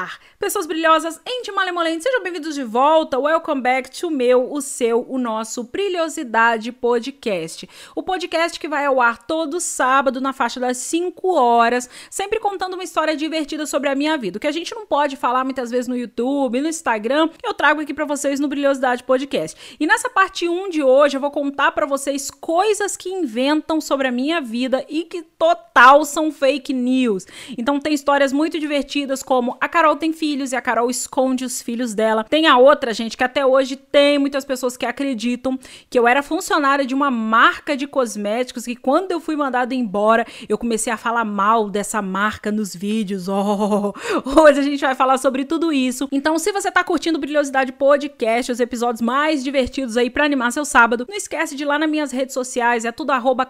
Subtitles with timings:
[0.00, 3.18] lutar pessoas brilhosas, ente malemolente, sejam bem-vindos de volta.
[3.18, 7.68] Welcome back to meu, o seu, o nosso Brilhosidade Podcast.
[7.94, 12.72] O podcast que vai ao ar todo sábado na faixa das 5 horas, sempre contando
[12.72, 14.38] uma história divertida sobre a minha vida.
[14.38, 17.82] O que a gente não pode falar muitas vezes no YouTube, no Instagram, eu trago
[17.82, 19.76] aqui para vocês no Brilhosidade Podcast.
[19.78, 24.08] E nessa parte 1 de hoje eu vou contar para vocês coisas que inventam sobre
[24.08, 27.26] a minha vida e que total são fake news.
[27.58, 31.60] Então tem histórias muito divertidas como a Carol tem filhos e a Carol esconde os
[31.60, 32.22] filhos dela.
[32.22, 36.22] Tem a outra, gente, que até hoje tem muitas pessoas que acreditam que eu era
[36.22, 40.96] funcionária de uma marca de cosméticos que quando eu fui mandada embora, eu comecei a
[40.96, 43.26] falar mal dessa marca nos vídeos.
[43.28, 43.92] Oh,
[44.24, 46.08] hoje a gente vai falar sobre tudo isso.
[46.12, 50.64] Então, se você tá curtindo Brilhosidade Podcast, os episódios mais divertidos aí para animar seu
[50.64, 53.48] sábado, não esquece de ir lá nas minhas redes sociais, é tudo arroba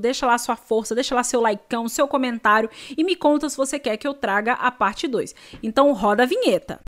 [0.00, 3.78] deixa lá sua força, deixa lá seu likeão, seu comentário e me conta se você
[3.78, 5.34] quer que eu traga a parte 2.
[5.62, 6.80] Então roda a vinheta.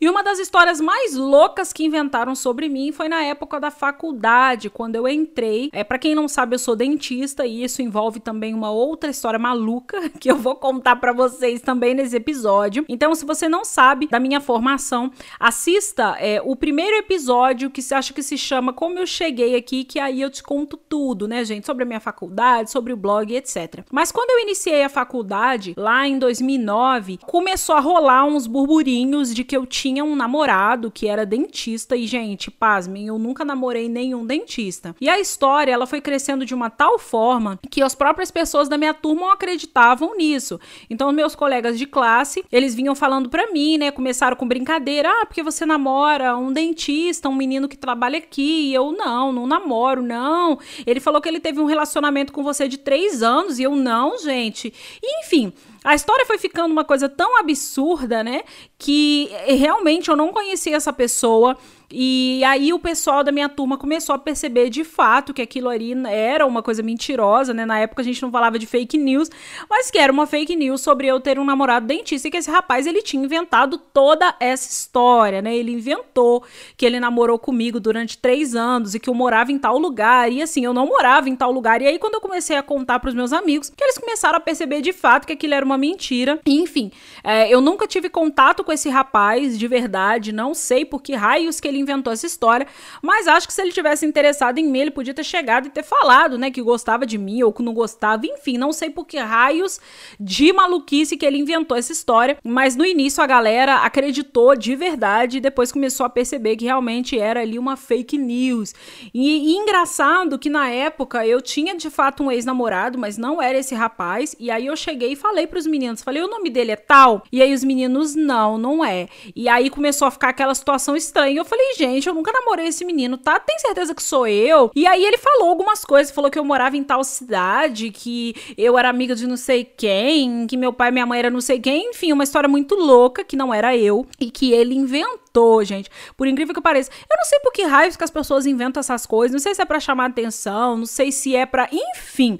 [0.00, 4.70] E uma das histórias mais loucas que inventaram sobre mim foi na época da faculdade,
[4.70, 5.70] quando eu entrei.
[5.72, 9.38] É, para quem não sabe, eu sou dentista e isso envolve também uma outra história
[9.40, 12.84] maluca que eu vou contar para vocês também nesse episódio.
[12.88, 17.92] Então, se você não sabe da minha formação, assista é, o primeiro episódio que se
[17.92, 21.44] acha que se chama Como eu cheguei aqui, que aí eu te conto tudo, né,
[21.44, 23.84] gente, sobre a minha faculdade, sobre o blog, etc.
[23.90, 29.42] Mas quando eu iniciei a faculdade, lá em 2009, começou a rolar uns burburinhos de
[29.42, 33.88] que eu tinha tinha um namorado que era dentista e, gente, pasmem, eu nunca namorei
[33.88, 34.94] nenhum dentista.
[35.00, 38.76] E a história, ela foi crescendo de uma tal forma que as próprias pessoas da
[38.76, 40.60] minha turma acreditavam nisso.
[40.90, 45.24] Então, meus colegas de classe, eles vinham falando para mim, né, começaram com brincadeira, ah,
[45.24, 50.02] porque você namora um dentista, um menino que trabalha aqui, e eu, não, não namoro,
[50.02, 50.58] não.
[50.86, 54.18] Ele falou que ele teve um relacionamento com você de três anos, e eu, não,
[54.18, 54.70] gente.
[55.02, 55.50] E, enfim,
[55.88, 58.42] a história foi ficando uma coisa tão absurda, né?
[58.78, 61.56] Que realmente eu não conhecia essa pessoa.
[61.90, 65.94] E aí o pessoal da minha turma começou a perceber de fato que aquilo ali
[66.06, 67.64] era uma coisa mentirosa, né?
[67.64, 69.30] Na época a gente não falava de fake news,
[69.70, 72.50] mas que era uma fake news sobre eu ter um namorado dentista e que esse
[72.50, 75.56] rapaz ele tinha inventado toda essa história, né?
[75.56, 76.44] Ele inventou
[76.76, 80.42] que ele namorou comigo durante três anos e que eu morava em tal lugar e
[80.42, 81.80] assim eu não morava em tal lugar.
[81.80, 84.40] E aí quando eu comecei a contar para os meus amigos, que eles começaram a
[84.40, 86.38] perceber de fato que aquilo era uma mentira.
[86.44, 86.92] Enfim,
[87.24, 91.58] é, eu nunca tive contato com esse rapaz de verdade, não sei por que raios
[91.58, 92.66] que ele ele inventou essa história,
[93.00, 95.82] mas acho que se ele tivesse interessado em mim, ele podia ter chegado e ter
[95.82, 99.18] falado, né, que gostava de mim ou que não gostava, enfim, não sei por que
[99.18, 99.80] raios
[100.18, 105.38] de maluquice que ele inventou essa história, mas no início a galera acreditou de verdade
[105.38, 108.74] e depois começou a perceber que realmente era ali uma fake news.
[109.14, 113.58] E, e engraçado que na época eu tinha de fato um ex-namorado, mas não era
[113.58, 116.72] esse rapaz, e aí eu cheguei e falei para os meninos, falei, o nome dele
[116.72, 117.22] é tal?
[117.30, 119.08] E aí os meninos, não, não é.
[119.34, 121.38] E aí começou a ficar aquela situação estranha.
[121.38, 123.38] Eu falei, gente, eu nunca namorei esse menino, tá?
[123.38, 124.70] Tem certeza que sou eu?
[124.74, 128.78] E aí ele falou algumas coisas, falou que eu morava em tal cidade, que eu
[128.78, 131.58] era amiga de não sei quem, que meu pai e minha mãe eram não sei
[131.58, 135.90] quem, enfim, uma história muito louca que não era eu e que ele inventou, gente.
[136.16, 136.90] Por incrível que pareça.
[137.10, 139.62] Eu não sei por que raios que as pessoas inventam essas coisas, não sei se
[139.62, 142.38] é para chamar atenção, não sei se é para, enfim.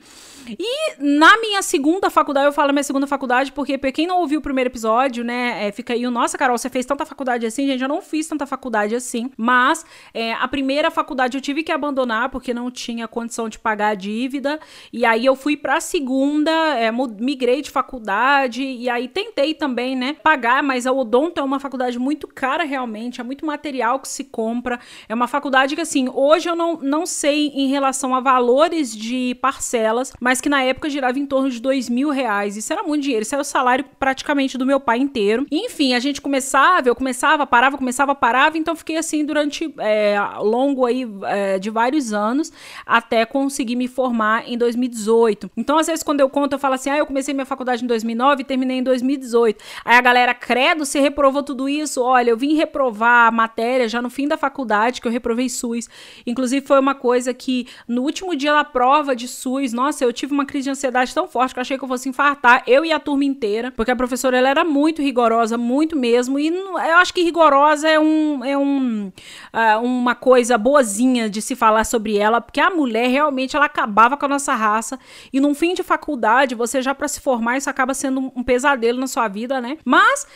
[0.59, 4.41] E na minha segunda faculdade, eu falo minha segunda faculdade porque, pra quem não ouviu
[4.41, 7.67] o primeiro episódio, né, é, fica aí nossa, Carol, você fez tanta faculdade assim?
[7.67, 11.73] Gente, eu não fiz tanta faculdade assim, mas é, a primeira faculdade eu tive que
[11.73, 14.59] abandonar porque não tinha condição de pagar a dívida,
[14.93, 20.17] e aí eu fui pra segunda, é, migrei de faculdade, e aí tentei também, né,
[20.23, 24.25] pagar, mas a Odonto é uma faculdade muito cara realmente, é muito material que se
[24.25, 24.79] compra,
[25.09, 29.35] é uma faculdade que, assim, hoje eu não, não sei em relação a valores de
[29.37, 32.57] parcelas, mas mas que na época girava em torno de dois mil reais.
[32.57, 35.45] Isso era muito dinheiro, isso era o salário praticamente do meu pai inteiro.
[35.51, 40.17] E, enfim, a gente começava, eu começava, parava, começava, parava, então fiquei assim durante é,
[40.39, 42.53] longo aí é, de vários anos
[42.87, 45.51] até conseguir me formar em 2018.
[45.57, 47.87] Então, às vezes, quando eu conto, eu falo assim: ah, eu comecei minha faculdade em
[47.89, 49.63] 2009 e terminei em 2018.
[49.85, 52.01] Aí a galera, credo, você reprovou tudo isso?
[52.01, 55.89] Olha, eu vim reprovar a matéria já no fim da faculdade, que eu reprovei SUS.
[56.25, 60.35] Inclusive, foi uma coisa que no último dia da prova de SUS, nossa, eu tive
[60.35, 62.93] uma crise de ansiedade tão forte que eu achei que eu fosse infartar, eu e
[62.93, 67.15] a turma inteira, porque a professora ela era muito rigorosa, muito mesmo, e eu acho
[67.15, 69.13] que rigorosa é um é um
[69.53, 74.17] uh, uma coisa boazinha de se falar sobre ela, porque a mulher realmente ela acabava
[74.17, 74.99] com a nossa raça,
[75.33, 78.99] e num fim de faculdade, você já para se formar, isso acaba sendo um pesadelo
[78.99, 79.79] na sua vida, né?
[79.85, 80.27] Mas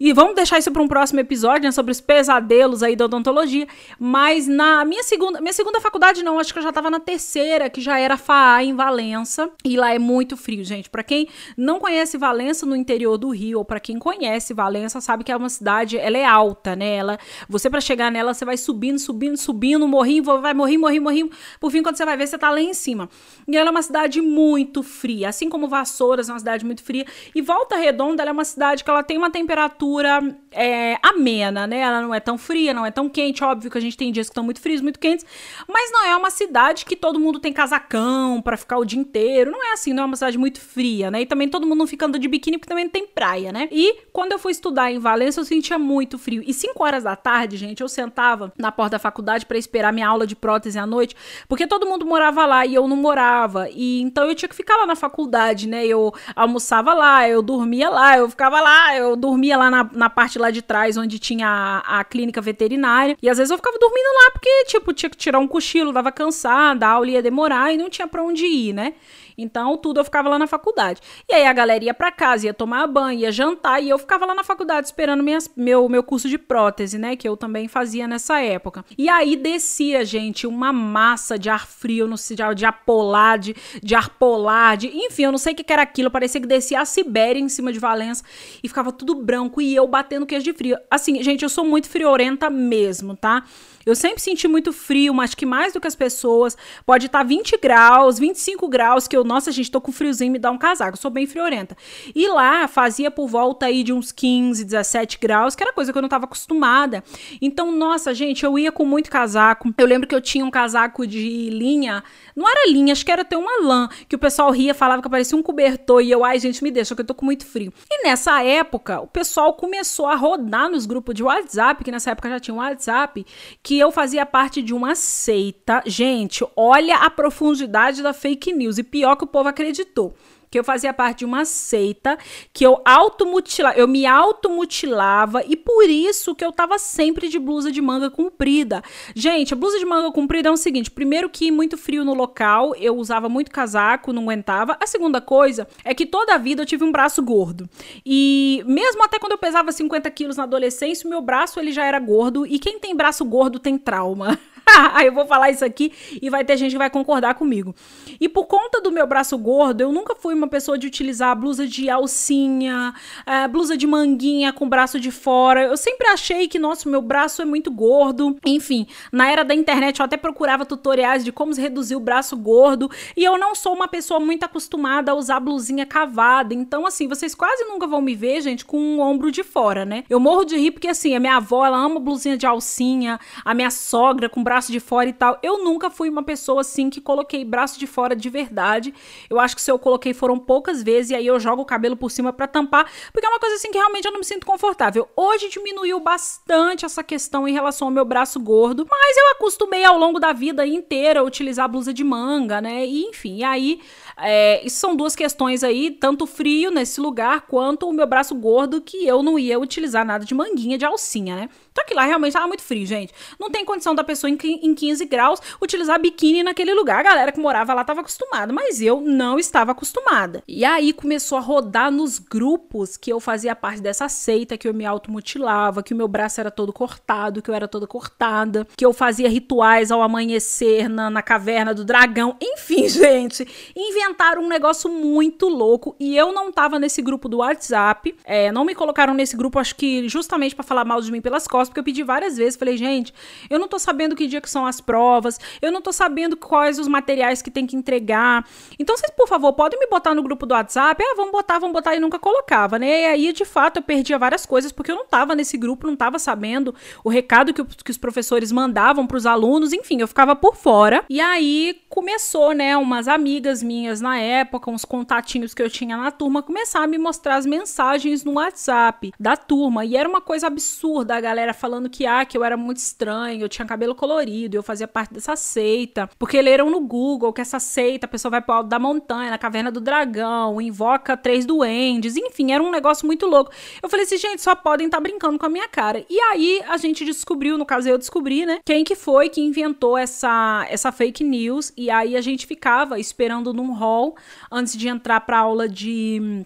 [0.00, 3.68] E vamos deixar isso para um próximo episódio, né, sobre os pesadelos aí da odontologia.
[4.00, 7.70] Mas na minha segunda, minha segunda faculdade não, acho que eu já estava na terceira,
[7.70, 10.90] que já era FAA em Valença, e lá é muito frio, gente.
[10.90, 15.22] Para quem não conhece Valença no interior do Rio, ou para quem conhece Valença, sabe
[15.22, 16.96] que é uma cidade, ela é alta, né?
[16.96, 17.16] Ela,
[17.48, 21.30] você para chegar nela, você vai subindo, subindo, subindo, morrendo, vai morrer, morrer, morrer.
[21.60, 23.08] Por fim, quando você vai ver, você tá lá em cima.
[23.46, 27.06] E ela é uma cidade muito fria, assim como Vassouras é uma cidade muito fria,
[27.32, 31.66] e Volta Redonda ela é uma cidade que ela tem uma temperatura stor é, amena,
[31.66, 31.78] né?
[31.78, 33.44] Ela não é tão fria, não é tão quente.
[33.44, 35.24] Óbvio que a gente tem dias que estão muito frios, muito quentes,
[35.68, 39.50] mas não é uma cidade que todo mundo tem casacão para ficar o dia inteiro.
[39.50, 41.22] Não é assim, não é uma cidade muito fria, né?
[41.22, 43.68] E também todo mundo não fica andando de biquíni porque também não tem praia, né?
[43.70, 46.42] E quando eu fui estudar em Valência, eu sentia muito frio.
[46.46, 50.08] E 5 horas da tarde, gente, eu sentava na porta da faculdade para esperar minha
[50.08, 51.16] aula de prótese à noite,
[51.48, 53.68] porque todo mundo morava lá e eu não morava.
[53.70, 55.86] E então eu tinha que ficar lá na faculdade, né?
[55.86, 60.38] Eu almoçava lá, eu dormia lá, eu ficava lá, eu dormia lá na na, parte
[60.42, 63.16] lá de trás, onde tinha a, a, clínica veterinária.
[63.22, 66.12] E às vezes eu ficava dormindo lá, porque, tipo, tinha que tirar um cochilo, dava
[66.12, 68.94] cansada, a aula ia demorar e não tinha pra onde ir, né?
[69.42, 71.00] Então, tudo eu ficava lá na faculdade.
[71.28, 74.24] E aí a galera ia para casa, ia tomar banho, ia jantar, e eu ficava
[74.26, 77.16] lá na faculdade esperando minhas, meu, meu curso de prótese, né?
[77.16, 78.84] Que eu também fazia nessa época.
[78.96, 83.54] E aí descia, gente, uma massa de ar frio, não sei, de ar polar, de,
[83.82, 86.10] de ar polar, de, enfim, eu não sei o que, que era aquilo.
[86.10, 88.24] Parecia que descia a Sibéria em cima de Valença
[88.62, 90.78] e ficava tudo branco e eu batendo queijo de frio.
[90.90, 93.44] Assim, gente, eu sou muito friorenta mesmo, tá?
[93.84, 96.56] Eu sempre senti muito frio, mas que mais do que as pessoas.
[96.86, 100.38] Pode estar tá 20 graus, 25 graus, que eu, nossa, gente, tô com friozinho, me
[100.38, 100.96] dá um casaco.
[100.96, 101.76] Eu sou bem friorenta.
[102.14, 105.98] E lá fazia por volta aí de uns 15, 17 graus, que era coisa que
[105.98, 107.02] eu não estava acostumada.
[107.40, 109.72] Então, nossa, gente, eu ia com muito casaco.
[109.76, 112.02] Eu lembro que eu tinha um casaco de linha.
[112.34, 115.08] Não era linha, acho que era ter uma lã, que o pessoal ria, falava que
[115.08, 116.02] parecia um cobertor.
[116.02, 117.72] E eu, ai, gente, me deixa, que eu tô com muito frio.
[117.90, 122.28] E nessa época, o pessoal começou a rodar nos grupos de WhatsApp, que nessa época
[122.28, 123.24] já tinha um WhatsApp,
[123.62, 125.82] que que eu fazia parte de uma seita.
[125.86, 128.76] Gente, olha a profundidade da fake news.
[128.76, 130.14] E pior que o povo acreditou
[130.52, 132.18] que eu fazia parte de uma seita,
[132.52, 137.72] que eu automutilava, eu me automutilava e por isso que eu tava sempre de blusa
[137.72, 138.82] de manga comprida.
[139.16, 142.74] Gente, a blusa de manga comprida é o seguinte, primeiro que muito frio no local,
[142.76, 144.76] eu usava muito casaco, não aguentava.
[144.78, 147.66] A segunda coisa é que toda a vida eu tive um braço gordo.
[148.04, 151.86] E mesmo até quando eu pesava 50 quilos na adolescência, o meu braço ele já
[151.86, 154.38] era gordo e quem tem braço gordo tem trauma.
[155.04, 157.74] Eu vou falar isso aqui e vai ter gente que vai concordar comigo.
[158.20, 161.66] E por conta do meu braço gordo, eu nunca fui uma pessoa de utilizar blusa
[161.66, 162.94] de alcinha,
[163.26, 165.64] é, blusa de manguinha com braço de fora.
[165.64, 168.36] Eu sempre achei que, nossa, meu braço é muito gordo.
[168.46, 172.90] Enfim, na era da internet eu até procurava tutoriais de como reduzir o braço gordo.
[173.16, 176.54] E eu não sou uma pessoa muito acostumada a usar blusinha cavada.
[176.54, 180.04] Então, assim, vocês quase nunca vão me ver, gente, com um ombro de fora, né?
[180.08, 183.54] Eu morro de rir porque, assim, a minha avó, ela ama blusinha de alcinha, a
[183.54, 185.38] minha sogra com braço de fora e tal.
[185.42, 188.92] Eu nunca fui uma pessoa assim que coloquei braço de fora de verdade.
[189.30, 191.96] Eu acho que se eu coloquei foram poucas vezes e aí eu jogo o cabelo
[191.96, 194.46] por cima para tampar, porque é uma coisa assim que realmente eu não me sinto
[194.46, 195.08] confortável.
[195.16, 199.98] Hoje diminuiu bastante essa questão em relação ao meu braço gordo, mas eu acostumei ao
[199.98, 202.84] longo da vida inteira a utilizar blusa de manga, né?
[202.84, 203.80] E enfim, e aí
[204.16, 208.80] é, isso são duas questões aí, tanto frio nesse lugar quanto o meu braço gordo,
[208.80, 211.48] que eu não ia utilizar nada de manguinha, de alcinha, né?
[211.74, 213.12] Só que lá realmente tava muito frio, gente.
[213.38, 217.00] Não tem condição da pessoa em, em 15 graus utilizar biquíni naquele lugar.
[217.00, 220.42] A galera que morava lá tava acostumada, mas eu não estava acostumada.
[220.46, 224.74] E aí começou a rodar nos grupos que eu fazia parte dessa seita, que eu
[224.74, 228.84] me automutilava, que o meu braço era todo cortado, que eu era toda cortada, que
[228.84, 232.36] eu fazia rituais ao amanhecer na, na caverna do dragão.
[232.40, 238.14] Enfim, gente, inventaram um negócio muito louco e eu não tava nesse grupo do WhatsApp.
[238.24, 241.46] É, não me colocaram nesse grupo, acho que justamente para falar mal de mim pelas
[241.46, 243.12] costas porque eu pedi várias vezes, falei, gente,
[243.48, 246.78] eu não tô sabendo que dia que são as provas, eu não tô sabendo quais
[246.78, 248.46] os materiais que tem que entregar.
[248.78, 251.02] Então, vocês, por favor, podem me botar no grupo do WhatsApp?
[251.02, 253.02] Ah, vamos botar, vamos botar, e nunca colocava, né?
[253.02, 255.96] E aí, de fato, eu perdia várias coisas, porque eu não tava nesse grupo, não
[255.96, 260.34] tava sabendo o recado que, que os professores mandavam para os alunos, enfim, eu ficava
[260.34, 261.04] por fora.
[261.08, 266.10] E aí começou, né, umas amigas minhas na época, uns contatinhos que eu tinha na
[266.10, 269.84] turma, começar a me mostrar as mensagens no WhatsApp da turma.
[269.84, 272.78] E era uma coisa absurda a galera galera falando que, ah, que eu era muito
[272.78, 276.08] estranho, eu tinha cabelo colorido, eu fazia parte dessa seita.
[276.18, 279.38] Porque leram no Google que essa seita, a pessoa vai pro alto da montanha, na
[279.38, 283.52] caverna do dragão, invoca três duendes, enfim, era um negócio muito louco.
[283.82, 286.04] Eu falei assim, gente, só podem estar tá brincando com a minha cara.
[286.08, 289.96] E aí a gente descobriu, no caso eu descobri, né, quem que foi que inventou
[289.96, 291.72] essa, essa fake news.
[291.76, 294.16] E aí a gente ficava esperando num hall
[294.50, 296.44] antes de entrar pra aula de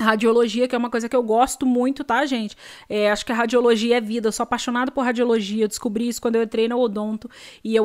[0.00, 2.56] Radiologia, que é uma coisa que eu gosto muito, tá, gente?
[2.88, 4.28] É, acho que a radiologia é vida.
[4.28, 5.64] Eu sou apaixonada por radiologia.
[5.64, 7.28] Eu descobri isso quando eu entrei no odonto.
[7.62, 7.84] E eu,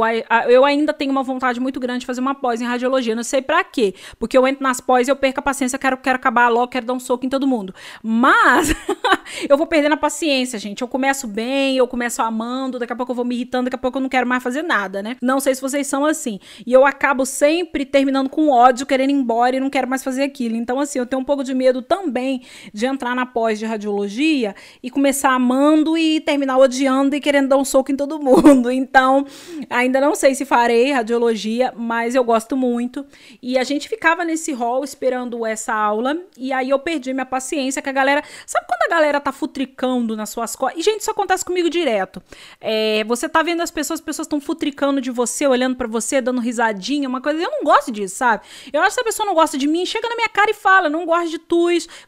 [0.49, 3.13] eu ainda tenho uma vontade muito grande de fazer uma pós em radiologia.
[3.13, 3.93] Não sei para quê.
[4.17, 6.85] Porque eu entro nas pós e eu perco a paciência, quero, quero acabar logo, quero
[6.85, 7.75] dar um soco em todo mundo.
[8.01, 8.73] Mas
[9.47, 10.81] eu vou perdendo a paciência, gente.
[10.81, 13.79] Eu começo bem, eu começo amando, daqui a pouco eu vou me irritando, daqui a
[13.79, 15.17] pouco eu não quero mais fazer nada, né?
[15.21, 16.39] Não sei se vocês são assim.
[16.65, 20.23] E eu acabo sempre terminando com ódio, querendo ir embora e não quero mais fazer
[20.23, 20.55] aquilo.
[20.55, 23.65] Então, assim, eu tenho um pouco de medo também também de entrar na pós de
[23.65, 28.69] radiologia e começar amando e terminar odiando e querendo dar um soco em todo mundo.
[28.69, 29.25] Então,
[29.69, 33.05] ainda não sei se farei radiologia, mas eu gosto muito.
[33.41, 37.81] E a gente ficava nesse hall esperando essa aula e aí eu perdi minha paciência
[37.81, 40.79] que a galera, sabe quando a galera tá futricando nas suas costas?
[40.79, 42.21] E gente, isso acontece comigo direto.
[42.61, 46.21] É, você tá vendo as pessoas, as pessoas estão futricando de você, olhando para você,
[46.21, 47.41] dando risadinha, uma coisa.
[47.41, 48.43] Eu não gosto disso, sabe?
[48.71, 50.89] Eu acho que a pessoa não gosta de mim, chega na minha cara e fala,
[50.89, 51.39] não gosto de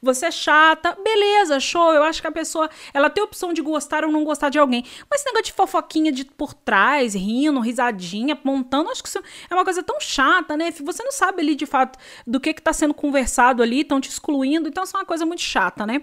[0.02, 1.94] você é chata, beleza, show.
[1.94, 4.60] Eu acho que a pessoa, ela tem a opção de gostar ou não gostar de
[4.60, 4.84] alguém.
[5.10, 9.20] Mas esse negócio de fofoquinha de por trás, rindo, risadinha, apontando, acho que isso
[9.50, 10.72] é uma coisa tão chata, né?
[10.72, 14.10] Você não sabe ali de fato do que que tá sendo conversado ali, estão te
[14.10, 16.02] excluindo, então isso é uma coisa muito chata, né?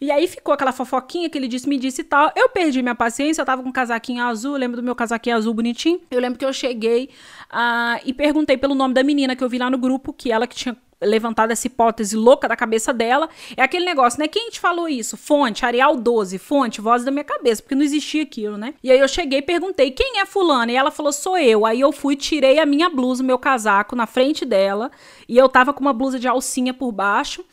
[0.00, 2.30] E aí ficou aquela fofoquinha que ele disse, me disse e tal.
[2.36, 5.52] Eu perdi minha paciência, eu tava com um casaquinho azul, lembro do meu casaquinho azul
[5.52, 6.00] bonitinho.
[6.10, 7.10] Eu lembro que eu cheguei
[7.52, 10.46] uh, e perguntei pelo nome da menina que eu vi lá no grupo, que ela
[10.46, 13.28] que tinha levantado essa hipótese louca da cabeça dela.
[13.56, 14.28] É aquele negócio, né?
[14.28, 15.16] Quem te falou isso?
[15.16, 18.74] Fonte, Arial 12, fonte, voz da minha cabeça, porque não existia aquilo, né?
[18.82, 20.72] E aí eu cheguei e perguntei, quem é fulana?
[20.72, 21.64] E ela falou, sou eu.
[21.64, 24.90] Aí eu fui, tirei a minha blusa, meu casaco na frente dela,
[25.28, 27.44] e eu tava com uma blusa de alcinha por baixo.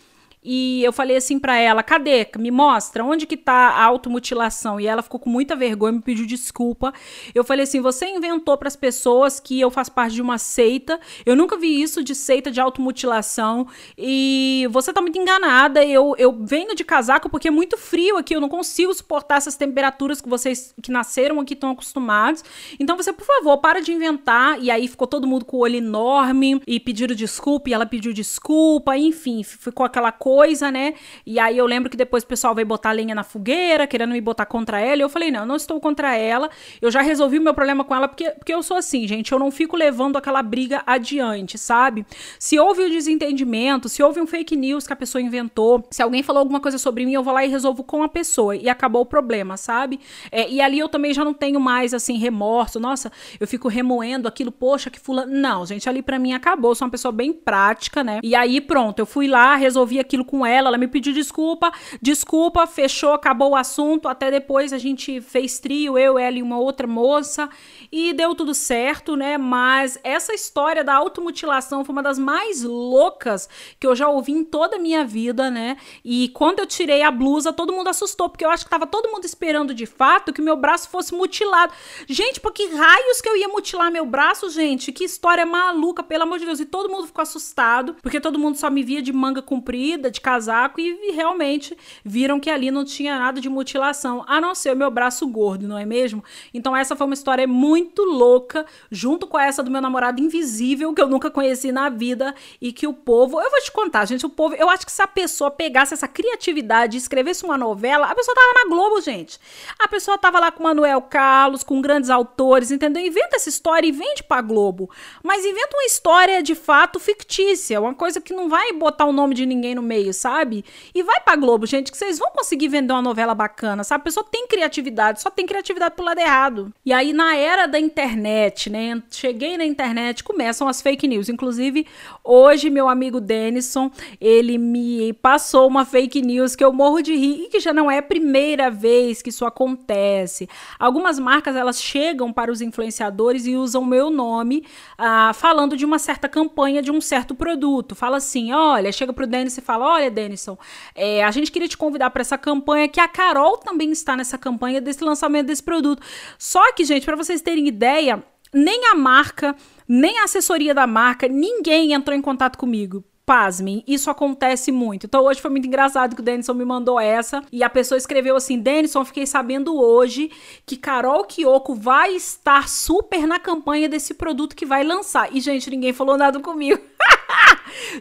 [0.46, 2.28] E eu falei assim para ela: cadê?
[2.38, 4.80] Me mostra, onde que tá a automutilação?
[4.80, 6.94] E ela ficou com muita vergonha, me pediu desculpa.
[7.34, 11.00] Eu falei assim: você inventou para as pessoas que eu faço parte de uma seita.
[11.26, 13.68] Eu nunca vi isso de seita de automutilação.
[13.98, 15.84] E você tá muito enganada.
[15.84, 18.36] Eu, eu venho de casaco porque é muito frio aqui.
[18.36, 22.44] Eu não consigo suportar essas temperaturas que vocês que nasceram aqui estão acostumados.
[22.80, 24.62] Então você, por favor, para de inventar.
[24.62, 27.68] E aí ficou todo mundo com o olho enorme e pediram desculpa.
[27.68, 28.96] E ela pediu desculpa.
[28.96, 30.96] Enfim, ficou aquela coisa coisa, né?
[31.26, 34.20] E aí eu lembro que depois o pessoal veio botar lenha na fogueira, querendo me
[34.20, 34.98] botar contra ela.
[34.98, 36.50] E eu falei, não, eu não estou contra ela.
[36.82, 39.32] Eu já resolvi o meu problema com ela, porque, porque eu sou assim, gente.
[39.32, 42.06] Eu não fico levando aquela briga adiante, sabe?
[42.38, 46.22] Se houve um desentendimento, se houve um fake news que a pessoa inventou, se alguém
[46.22, 48.58] falou alguma coisa sobre mim, eu vou lá e resolvo com a pessoa.
[48.58, 50.02] E acabou o problema, sabe?
[50.30, 52.78] É, e ali eu também já não tenho mais, assim, remorso.
[52.78, 55.32] Nossa, eu fico remoendo aquilo, poxa, que fulano.
[55.32, 56.72] Não, gente, ali para mim acabou.
[56.72, 58.20] Eu sou uma pessoa bem prática, né?
[58.22, 62.68] E aí pronto, eu fui lá, resolvi aquilo com ela, ela me pediu desculpa, desculpa,
[62.68, 64.08] fechou, acabou o assunto.
[64.08, 67.50] Até depois a gente fez trio, eu, ela e uma outra moça,
[67.92, 69.38] e deu tudo certo, né?
[69.38, 73.48] Mas essa história da automutilação foi uma das mais loucas
[73.80, 75.78] que eu já ouvi em toda a minha vida, né?
[76.04, 79.12] E quando eu tirei a blusa, todo mundo assustou, porque eu acho que tava todo
[79.12, 81.74] mundo esperando de fato que meu braço fosse mutilado.
[82.08, 84.92] Gente, por que raios que eu ia mutilar meu braço, gente?
[84.92, 86.60] Que história maluca, pelo amor de Deus.
[86.60, 90.22] E todo mundo ficou assustado, porque todo mundo só me via de manga comprida, de
[90.22, 94.76] casaco e, realmente viram que ali não tinha nada de mutilação, a não ser o
[94.76, 96.24] meu braço gordo, não é mesmo?
[96.54, 101.02] Então essa foi uma história muito louca, junto com essa do meu namorado invisível que
[101.02, 104.30] eu nunca conheci na vida e que o povo, eu vou te contar, gente, o
[104.30, 108.16] povo, eu acho que se a pessoa pegasse essa criatividade e escrevesse uma novela, a
[108.16, 109.40] pessoa tava na Globo, gente.
[109.80, 113.06] A pessoa tava lá com Manuel Carlos, com grandes autores, entendeu?
[113.06, 114.90] Inventa essa história e vende pra Globo.
[115.24, 119.36] Mas inventa uma história de fato fictícia, uma coisa que não vai botar o nome
[119.36, 120.64] de ninguém no meio, sabe?
[120.94, 124.02] E vai pra Globo, gente, que vocês vão conseguir vender uma novela bacana, sabe?
[124.02, 126.74] A pessoa tem criatividade, só tem criatividade pro lado errado.
[126.86, 129.02] E aí, na era da internet, né?
[129.10, 131.30] Cheguei na internet, começam as fake news.
[131.30, 131.86] Inclusive,
[132.24, 137.46] hoje, meu amigo Denison, ele me passou uma fake news que eu morro de rir
[137.46, 140.48] e que já não é a primeira vez que isso acontece.
[140.80, 144.66] Algumas marcas, elas chegam para os influenciadores e usam meu nome
[144.98, 147.96] ah, falando de uma certa campanha de um certo produto.
[147.96, 150.58] Fala assim, olha, chega pro Denison e fala, olha, Denison,
[150.94, 154.38] é, a gente queria te convidar para essa campanha, que a Carol também está nessa
[154.38, 156.02] campanha desse lançamento desse produto.
[156.38, 158.24] Só que, gente, para vocês terem ideia,
[158.54, 159.56] nem a marca,
[159.88, 163.04] nem a assessoria da marca, ninguém entrou em contato comigo.
[163.26, 165.08] Pasmem, isso acontece muito.
[165.08, 168.36] Então hoje foi muito engraçado que o Denison me mandou essa e a pessoa escreveu
[168.36, 170.30] assim: Denison, fiquei sabendo hoje
[170.64, 175.36] que Carol Kyoko vai estar super na campanha desse produto que vai lançar.
[175.36, 176.80] E, gente, ninguém falou nada comigo.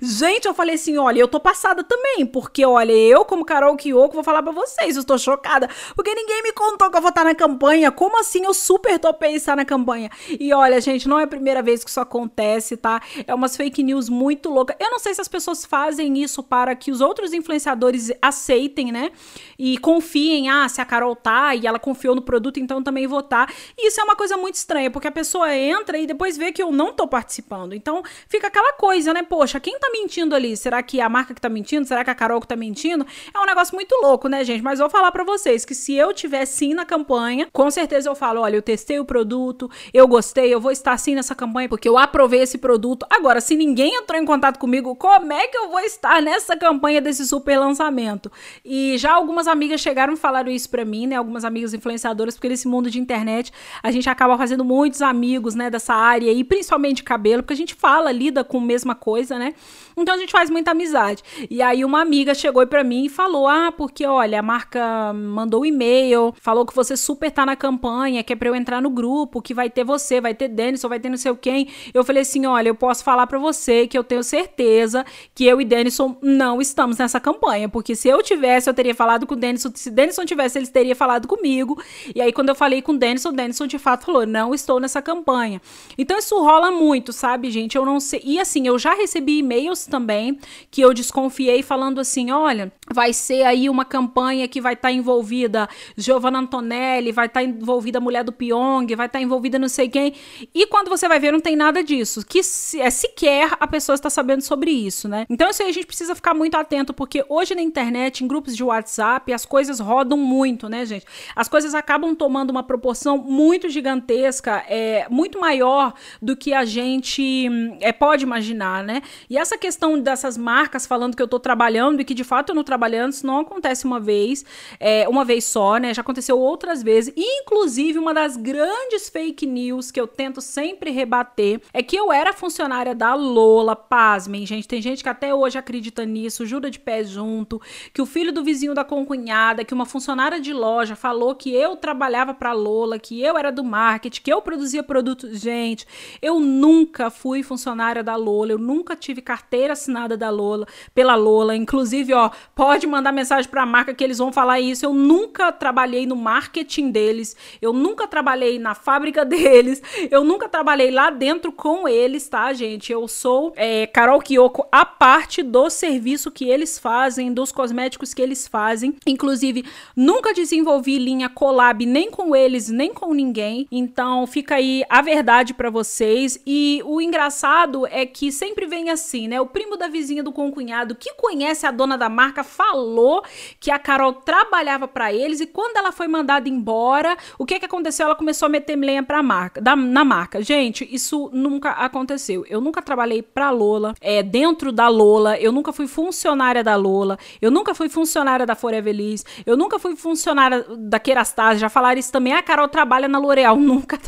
[0.01, 4.15] Gente, eu falei assim: olha, eu tô passada também, porque olha, eu, como Carol Kiyoko,
[4.15, 7.25] vou falar pra vocês, eu estou chocada, porque ninguém me contou que eu vou estar
[7.25, 7.91] na campanha.
[7.91, 10.11] Como assim eu super topei estar na campanha?
[10.29, 13.01] E olha, gente, não é a primeira vez que isso acontece, tá?
[13.27, 14.77] É umas fake news muito loucas.
[14.79, 19.11] Eu não sei se as pessoas fazem isso para que os outros influenciadores aceitem, né?
[19.59, 23.23] E confiem, ah, se a Carol tá e ela confiou no produto, então também vou
[23.23, 23.49] tá.
[23.79, 26.63] E isso é uma coisa muito estranha, porque a pessoa entra e depois vê que
[26.63, 27.75] eu não tô participando.
[27.75, 29.23] Então fica aquela coisa, né?
[29.23, 30.57] Poxa, quem tá mentindo ali?
[30.57, 31.87] Será que a marca que tá mentindo?
[31.87, 33.07] Será que a Carol que tá mentindo?
[33.33, 34.63] É um negócio muito louco, né, gente?
[34.63, 38.15] Mas vou falar para vocês que se eu tiver sim na campanha, com certeza eu
[38.15, 41.89] falo, olha, eu testei o produto, eu gostei, eu vou estar sim nessa campanha porque
[41.89, 43.07] eu aprovei esse produto.
[43.09, 47.01] Agora, se ninguém entrou em contato comigo, como é que eu vou estar nessa campanha
[47.01, 48.31] desse super lançamento?
[48.65, 51.17] E já algumas amigas chegaram e falaram isso para mim, né?
[51.17, 53.53] Algumas amigas influenciadoras, porque nesse mundo de internet
[53.83, 57.75] a gente acaba fazendo muitos amigos, né, dessa área e principalmente cabelo, porque a gente
[57.75, 59.55] fala, lida com a mesma coisa, né?
[59.97, 61.23] Então a gente faz muita amizade.
[61.51, 65.63] E aí uma amiga chegou para mim e falou: "Ah, porque olha, a marca mandou
[65.63, 68.91] um e-mail, falou que você super tá na campanha, que é para eu entrar no
[68.91, 71.69] grupo, que vai ter você, vai ter Denison, vai ter não sei quem".
[71.93, 75.61] Eu falei assim: "Olha, eu posso falar para você que eu tenho certeza que eu
[75.61, 79.37] e Denison não estamos nessa campanha, porque se eu tivesse, eu teria falado com o
[79.37, 81.81] Denison, se Denison tivesse, ele teria falado comigo.
[82.15, 84.81] E aí quando eu falei com o Denison, o Denison de fato falou: "Não estou
[84.81, 85.61] nessa campanha".
[85.99, 87.77] Então isso rola muito, sabe, gente?
[87.77, 88.21] Eu não sei.
[88.25, 90.39] E assim, eu já recebi e-mails também
[90.71, 94.93] que eu desconfiei falando assim: "Olha, vai ser aí uma campanha que vai estar tá
[94.93, 99.59] envolvida Giovanna Antonelli, vai estar tá envolvida a mulher do Pyong, vai estar tá envolvida
[99.59, 100.15] não sei quem".
[100.55, 102.25] E quando você vai ver, não tem nada disso.
[102.27, 105.27] Que se, é sequer a pessoa está sabendo sobre isso, né?
[105.29, 108.57] Então isso aí a gente precisa ficar muito atento, porque hoje na internet, em grupos
[108.57, 111.07] de WhatsApp, as coisas rodam muito, né, gente?
[111.35, 117.49] As coisas acabam tomando uma proporção muito gigantesca, é muito maior do que a gente
[117.81, 119.03] é, pode imaginar, né?
[119.29, 122.55] E essa questão dessas marcas falando que eu tô trabalhando e que de fato eu
[122.55, 124.45] não trabalhando, isso não acontece uma vez,
[124.79, 125.93] é, uma vez só, né?
[125.95, 127.13] Já aconteceu outras vezes.
[127.17, 132.33] Inclusive, uma das grandes fake news que eu tento sempre rebater é que eu era
[132.33, 134.69] funcionária da Lola, pasmem, gente.
[134.69, 137.61] Tem gente que até hoje acredita nisso, jura de pé junto,
[137.93, 141.77] que o filho do vizinho da concunhada, que uma funcionária de loja falou que eu
[141.77, 145.41] trabalhava para Lola, que eu era do marketing, que eu produzia produtos.
[145.41, 145.87] Gente,
[146.21, 151.55] eu nunca fui funcionária da Lola, eu nunca tive carteira assinada da Lola, pela Lola.
[151.55, 154.85] Inclusive, ó, pode mandar mensagem para a marca que eles vão falar isso.
[154.85, 160.91] Eu nunca trabalhei no marketing deles, eu nunca trabalhei na fábrica deles, eu nunca trabalhei
[160.91, 162.93] lá dentro com eles, tá, gente?
[162.93, 168.23] Eu sou é, Carol Kiyoko a parte do serviço que eles fazem, dos cosméticos que
[168.23, 168.97] eles fazem.
[169.07, 169.65] Inclusive,
[169.97, 173.67] nunca desenvolvi linha collab nem com eles, nem com ninguém.
[173.71, 176.41] Então, fica aí a verdade para vocês.
[176.47, 179.41] E o engraçado é que sempre vem assim, né?
[179.41, 183.23] O primo da vizinha do concunhado que conhece a dona da marca falou
[183.61, 187.67] que a Carol trabalhava para eles e quando ela foi mandada embora, o que que
[187.67, 188.07] aconteceu?
[188.07, 190.43] Ela começou a meter lenha para marca, da, na marca.
[190.43, 192.45] Gente, isso nunca aconteceu.
[192.49, 197.19] Eu nunca trabalhei para Lola, é dentro da Lola, eu nunca fui funcionária da Lola,
[197.41, 201.99] eu nunca fui funcionária da Forever Liz, eu nunca fui funcionária da Kerastase, já falaram
[201.99, 202.33] isso também.
[202.33, 203.99] A Carol trabalha na L'Oréal, nunca.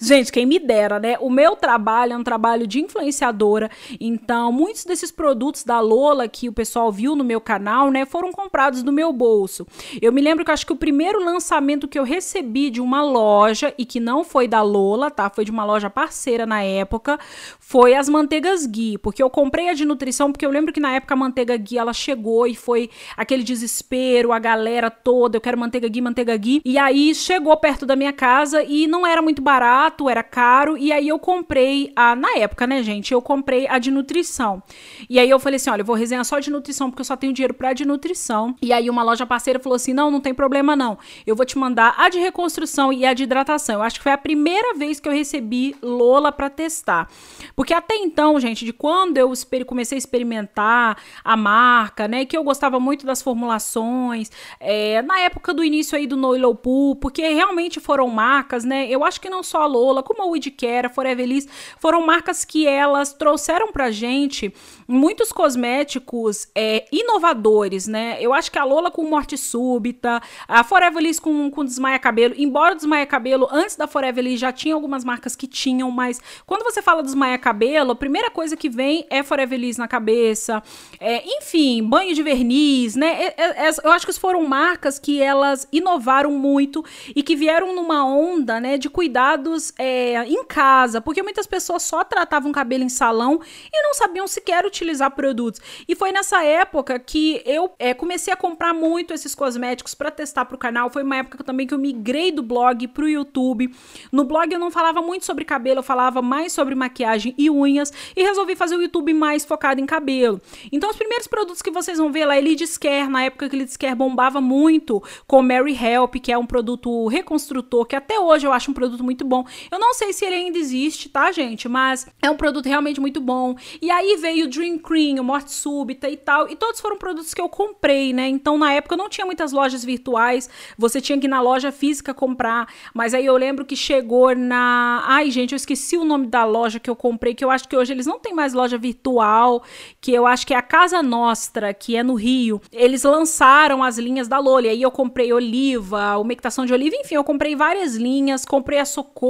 [0.00, 1.16] Gente, quem me dera, né?
[1.20, 6.48] O meu trabalho é um trabalho de influenciadora, então muitos desses produtos da Lola que
[6.48, 9.66] o pessoal viu no meu canal, né, foram comprados do meu bolso.
[10.00, 13.74] Eu me lembro que acho que o primeiro lançamento que eu recebi de uma loja
[13.76, 15.28] e que não foi da Lola, tá?
[15.28, 17.18] Foi de uma loja parceira na época,
[17.58, 20.92] foi as manteigas Gui, porque eu comprei a de nutrição porque eu lembro que na
[20.92, 25.58] época a manteiga Gui ela chegou e foi aquele desespero, a galera toda, eu quero
[25.58, 26.62] manteiga Gui, manteiga Gui.
[26.64, 30.76] E aí chegou perto da minha casa e não era muito barato barato, era caro,
[30.76, 34.62] e aí eu comprei a, na época, né, gente, eu comprei a de nutrição.
[35.08, 37.16] E aí eu falei assim, olha, eu vou resenhar só de nutrição, porque eu só
[37.16, 38.54] tenho dinheiro pra de nutrição.
[38.60, 41.56] E aí uma loja parceira falou assim, não, não tem problema não, eu vou te
[41.56, 43.76] mandar a de reconstrução e a de hidratação.
[43.76, 47.08] Eu acho que foi a primeira vez que eu recebi Lola para testar.
[47.56, 49.32] Porque até então, gente, de quando eu
[49.66, 55.54] comecei a experimentar a marca, né, que eu gostava muito das formulações, é, na época
[55.54, 59.30] do início aí do No Low Pool, porque realmente foram marcas, né, eu acho que
[59.30, 63.72] não só a Lola, como a Weedcare, a Forever Liss, foram marcas que elas trouxeram
[63.72, 64.52] pra gente
[64.86, 68.18] muitos cosméticos é, inovadores, né?
[68.20, 72.34] Eu acho que a Lola com morte súbita, a Forever Liss com, com desmaia cabelo,
[72.36, 76.20] embora o desmaia cabelo, antes da Forever Liss já tinha algumas marcas que tinham, mas
[76.46, 80.62] quando você fala desmaia cabelo, a primeira coisa que vem é Forever Liss na cabeça,
[81.00, 83.24] é, enfim, banho de verniz, né?
[83.24, 87.74] É, é, é eu acho que foram marcas que elas inovaram muito e que vieram
[87.74, 89.43] numa onda, né, de cuidado
[89.78, 93.40] é, em casa, porque muitas pessoas só tratavam cabelo em salão
[93.72, 95.60] e não sabiam sequer utilizar produtos.
[95.88, 100.44] E foi nessa época que eu é, comecei a comprar muito esses cosméticos para testar
[100.44, 100.90] para o canal.
[100.90, 103.74] Foi uma época também que eu migrei do blog para o YouTube.
[104.12, 107.92] No blog eu não falava muito sobre cabelo, eu falava mais sobre maquiagem e unhas
[108.16, 110.40] e resolvi fazer o YouTube mais focado em cabelo.
[110.70, 113.76] Então os primeiros produtos que vocês vão ver lá, Elides Care, na época que Elides
[113.76, 118.52] Care bombava muito, com Mary Help, que é um produto reconstrutor, que até hoje eu
[118.52, 119.33] acho um produto muito bom.
[119.70, 121.68] Eu não sei se ele ainda existe, tá, gente?
[121.68, 123.56] Mas é um produto realmente muito bom.
[123.80, 127.32] E aí veio o Dream Cream, o Morte Súbita e tal, e todos foram produtos
[127.32, 128.28] que eu comprei, né?
[128.28, 132.12] Então na época não tinha muitas lojas virtuais, você tinha que ir na loja física
[132.12, 135.02] comprar, mas aí eu lembro que chegou na.
[135.06, 137.76] Ai, gente, eu esqueci o nome da loja que eu comprei, que eu acho que
[137.76, 139.62] hoje eles não têm mais loja virtual,
[140.00, 142.60] que eu acho que é a Casa Nostra, que é no Rio.
[142.70, 147.14] Eles lançaram as linhas da Lola, e aí eu comprei oliva, umectação de oliva, enfim,
[147.14, 149.23] eu comprei várias linhas, comprei a Socorro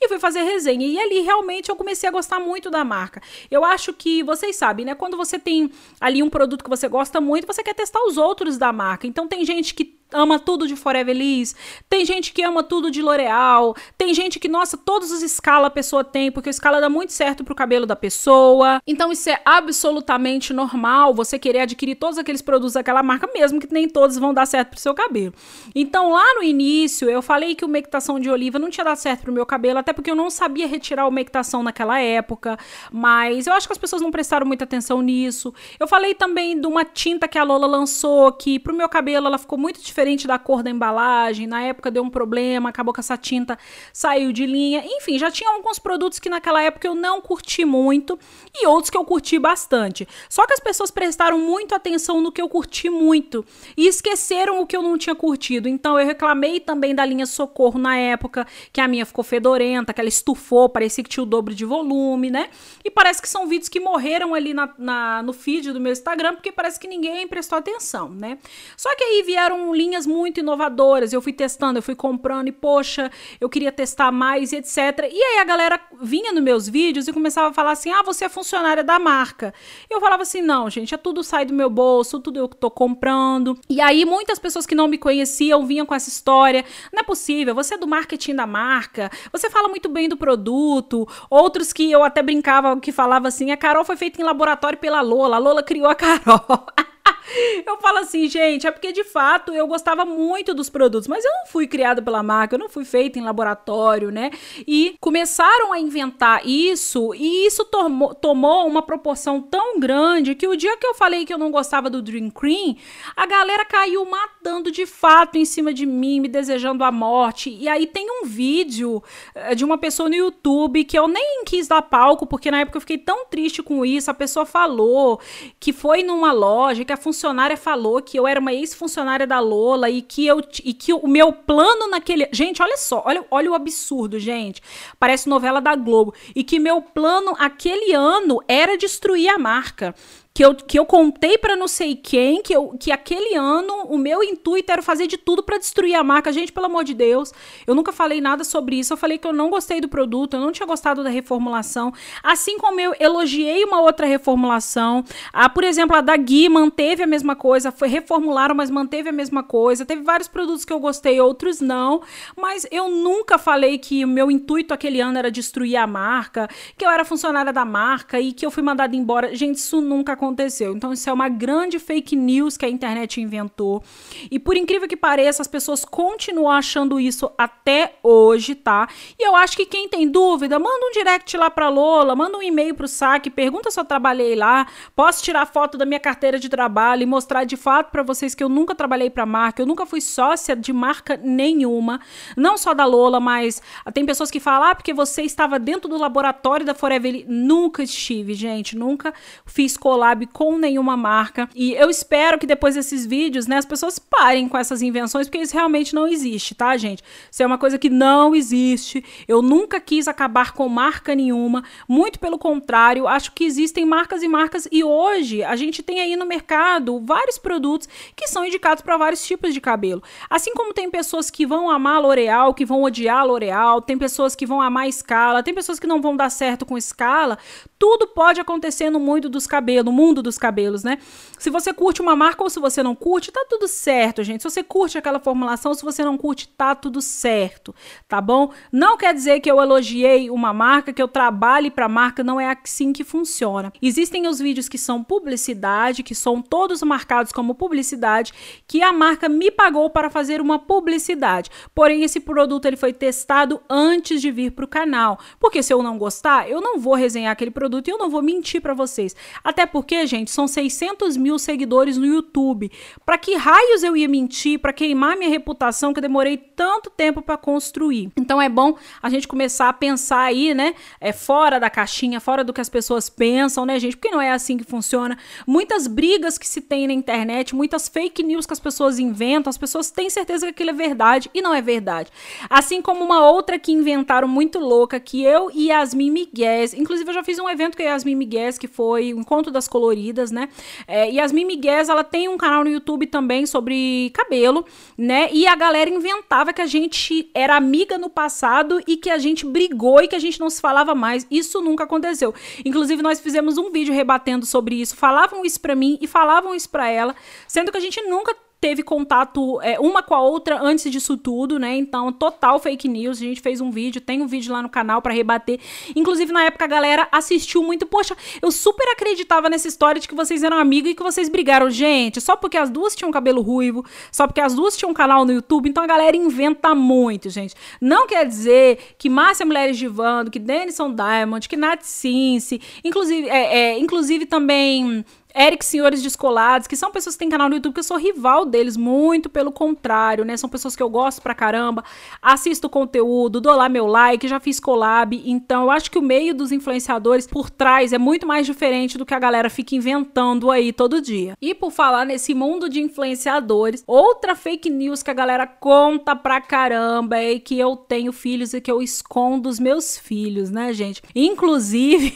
[0.00, 0.86] e fui fazer resenha.
[0.86, 3.22] E ali realmente eu comecei a gostar muito da marca.
[3.50, 4.94] Eu acho que vocês sabem, né?
[4.94, 8.58] Quando você tem ali um produto que você gosta muito, você quer testar os outros
[8.58, 9.06] da marca.
[9.06, 11.54] Então tem gente que ama tudo de Forever Liss,
[11.88, 15.70] tem gente que ama tudo de L'Oreal, tem gente que, nossa, todos os escala a
[15.70, 18.80] pessoa tem, porque o escala dá muito certo pro cabelo da pessoa.
[18.86, 23.72] Então isso é absolutamente normal, você querer adquirir todos aqueles produtos daquela marca, mesmo que
[23.72, 25.32] nem todos vão dar certo pro seu cabelo.
[25.74, 29.22] Então lá no início, eu falei que o umectação de oliva não tinha dado certo
[29.22, 32.58] pro meu cabelo, até porque eu não sabia retirar a umectação naquela época,
[32.90, 35.52] mas eu acho que as pessoas não prestaram muita atenção nisso.
[35.78, 39.38] Eu falei também de uma tinta que a Lola lançou, que pro meu cabelo ela
[39.38, 41.46] ficou muito diferente diferente da cor da embalagem.
[41.46, 43.58] Na época deu um problema, acabou que essa tinta
[43.92, 44.82] saiu de linha.
[44.84, 48.18] Enfim, já tinha alguns produtos que naquela época eu não curti muito
[48.54, 50.06] e outros que eu curti bastante.
[50.28, 53.44] Só que as pessoas prestaram muito atenção no que eu curti muito
[53.76, 55.68] e esqueceram o que eu não tinha curtido.
[55.68, 60.00] Então eu reclamei também da linha Socorro na época, que a minha ficou fedorenta, que
[60.00, 62.48] ela estufou, parecia que tinha o dobro de volume, né?
[62.84, 66.34] E parece que são vídeos que morreram ali na, na no feed do meu Instagram,
[66.34, 68.38] porque parece que ninguém prestou atenção, né?
[68.76, 71.12] Só que aí vieram linhas muito inovadoras.
[71.12, 75.08] Eu fui testando, eu fui comprando e, poxa, eu queria testar mais e etc.
[75.10, 78.24] E aí a galera vinha nos meus vídeos e começava a falar assim: ah, você
[78.24, 79.54] é funcionária da marca.
[79.88, 83.58] Eu falava assim: não, gente, é tudo sai do meu bolso, tudo eu tô comprando.
[83.68, 87.54] E aí muitas pessoas que não me conheciam vinham com essa história: não é possível,
[87.54, 91.06] você é do marketing da marca, você fala muito bem do produto.
[91.30, 95.00] Outros que eu até brincava, que falava assim: a Carol foi feita em laboratório pela
[95.00, 96.66] Lola, a Lola criou a Carol.
[97.66, 101.30] eu falo assim, gente, é porque de fato eu gostava muito dos produtos, mas eu
[101.32, 104.30] não fui criada pela marca, eu não fui feita em laboratório, né?
[104.66, 110.56] E começaram a inventar isso, e isso tomou, tomou uma proporção tão grande que o
[110.56, 112.76] dia que eu falei que eu não gostava do Dream Cream,
[113.16, 117.50] a galera caiu matando de fato em cima de mim, me desejando a morte.
[117.50, 119.02] E aí tem um vídeo
[119.34, 122.76] eh, de uma pessoa no YouTube que eu nem quis dar palco, porque na época
[122.76, 124.10] eu fiquei tão triste com isso.
[124.10, 125.20] A pessoa falou
[125.58, 127.15] que foi numa loja, que a funcionária
[127.56, 131.32] falou que eu era uma ex-funcionária da Lola e que, eu, e que o meu
[131.32, 132.28] plano naquele.
[132.32, 134.62] Gente, olha só, olha, olha o absurdo, gente.
[134.98, 136.14] Parece novela da Globo.
[136.34, 139.94] E que meu plano aquele ano era destruir a marca
[140.36, 143.96] que eu, que eu contei para não sei quem, que, eu, que aquele ano o
[143.96, 146.30] meu intuito era fazer de tudo para destruir a marca.
[146.30, 147.32] Gente, pelo amor de Deus,
[147.66, 148.92] eu nunca falei nada sobre isso.
[148.92, 151.90] Eu falei que eu não gostei do produto, eu não tinha gostado da reformulação.
[152.22, 155.02] Assim como eu elogiei uma outra reformulação.
[155.32, 159.12] A, por exemplo, a da Gui manteve a mesma coisa, foi reformularam, mas manteve a
[159.12, 159.86] mesma coisa.
[159.86, 162.02] Teve vários produtos que eu gostei, outros não.
[162.36, 166.46] Mas eu nunca falei que o meu intuito aquele ano era destruir a marca,
[166.76, 169.34] que eu era funcionária da marca e que eu fui mandada embora.
[169.34, 170.76] Gente, isso nunca aconteceu aconteceu.
[170.76, 173.82] Então, isso é uma grande fake news que a internet inventou.
[174.30, 178.88] E por incrível que pareça, as pessoas continuam achando isso até hoje, tá?
[179.18, 182.42] E eu acho que quem tem dúvida, manda um direct lá pra Lola, manda um
[182.42, 186.48] e-mail pro saque, pergunta se eu trabalhei lá, posso tirar foto da minha carteira de
[186.48, 189.86] trabalho e mostrar de fato para vocês que eu nunca trabalhei para marca, eu nunca
[189.86, 192.00] fui sócia de marca nenhuma,
[192.36, 193.62] não só da Lola, mas
[193.92, 197.24] tem pessoas que falam, ah, porque você estava dentro do laboratório da Forever.
[197.26, 199.12] Nunca estive, gente, nunca
[199.44, 201.48] fiz collab collab com nenhuma marca.
[201.54, 205.42] E eu espero que depois desses vídeos, né, as pessoas parem com essas invenções, porque
[205.42, 207.02] isso realmente não existe, tá, gente?
[207.30, 209.04] Isso é uma coisa que não existe.
[209.28, 211.64] Eu nunca quis acabar com marca nenhuma.
[211.88, 214.68] Muito pelo contrário, acho que existem marcas e marcas.
[214.72, 219.24] E hoje a gente tem aí no mercado vários produtos que são indicados para vários
[219.24, 220.02] tipos de cabelo.
[220.30, 224.46] Assim como tem pessoas que vão amar L'Oreal, que vão odiar L'Oreal, tem pessoas que
[224.46, 227.38] vão amar escala, tem pessoas que não vão dar certo com escala.
[227.78, 230.98] Tudo pode acontecer no mundo dos cabelos mundo dos cabelos, né?
[231.38, 234.42] Se você curte uma marca ou se você não curte, tá tudo certo, gente.
[234.42, 237.74] Se você curte aquela formulação, se você não curte, tá tudo certo,
[238.06, 238.50] tá bom?
[238.70, 242.56] Não quer dizer que eu elogiei uma marca, que eu trabalhe para marca, não é
[242.62, 243.72] assim que funciona.
[243.80, 248.32] Existem os vídeos que são publicidade, que são todos marcados como publicidade,
[248.66, 251.50] que a marca me pagou para fazer uma publicidade.
[251.74, 255.18] Porém, esse produto ele foi testado antes de vir para o canal.
[255.38, 258.22] Porque se eu não gostar, eu não vou resenhar aquele produto e eu não vou
[258.22, 259.14] mentir para vocês.
[259.44, 262.70] Até porque, gente, são 600 mil seguidores no YouTube.
[263.04, 267.22] Para que raios eu ia mentir, para queimar minha reputação que eu demorei tanto tempo
[267.22, 268.10] para construir?
[268.16, 270.74] Então é bom a gente começar a pensar aí, né?
[271.00, 273.96] É fora da caixinha, fora do que as pessoas pensam, né, gente?
[273.96, 275.18] Porque não é assim que funciona.
[275.46, 279.58] Muitas brigas que se tem na internet, muitas fake news que as pessoas inventam, as
[279.58, 282.10] pessoas têm certeza que aquilo é verdade e não é verdade.
[282.48, 287.14] Assim como uma outra que inventaram muito louca, que eu e Yasmin Miguel, inclusive eu
[287.14, 290.48] já fiz um evento com a Yasmin Miguel, que foi o Encontro das Coloridas, né?
[290.88, 294.64] É, Yasmin Miguel, ela tem um canal no YouTube também sobre cabelo,
[294.96, 295.28] né?
[295.30, 299.44] E a galera inventava que a gente era amiga no passado e que a gente
[299.44, 301.26] brigou e que a gente não se falava mais.
[301.30, 302.34] Isso nunca aconteceu.
[302.64, 304.96] Inclusive, nós fizemos um vídeo rebatendo sobre isso.
[304.96, 307.14] Falavam isso pra mim e falavam isso pra ela,
[307.46, 308.34] sendo que a gente nunca
[308.66, 311.76] teve contato é, uma com a outra antes disso tudo, né?
[311.76, 313.18] Então, total fake news.
[313.18, 315.60] A gente fez um vídeo, tem um vídeo lá no canal para rebater.
[315.94, 317.86] Inclusive, na época, a galera assistiu muito.
[317.86, 321.70] Poxa, eu super acreditava nessa história de que vocês eram amigas e que vocês brigaram.
[321.70, 325.24] Gente, só porque as duas tinham cabelo ruivo, só porque as duas tinham um canal
[325.24, 325.68] no YouTube.
[325.68, 327.54] Então, a galera inventa muito, gente.
[327.80, 333.58] Não quer dizer que Márcia Mulheres Divando, que Denison Diamond, que Nat Cincy, inclusive, é,
[333.58, 335.04] é, inclusive também
[335.36, 338.46] Eric Senhores Descolados, que são pessoas que têm canal no YouTube, que eu sou rival
[338.46, 340.34] deles, muito pelo contrário, né?
[340.34, 341.84] São pessoas que eu gosto pra caramba,
[342.22, 346.02] assisto o conteúdo, dou lá meu like, já fiz collab, então eu acho que o
[346.02, 350.50] meio dos influenciadores por trás é muito mais diferente do que a galera fica inventando
[350.50, 351.36] aí todo dia.
[351.38, 356.40] E por falar nesse mundo de influenciadores, outra fake news que a galera conta pra
[356.40, 361.02] caramba é que eu tenho filhos e que eu escondo os meus filhos, né, gente?
[361.14, 362.14] Inclusive,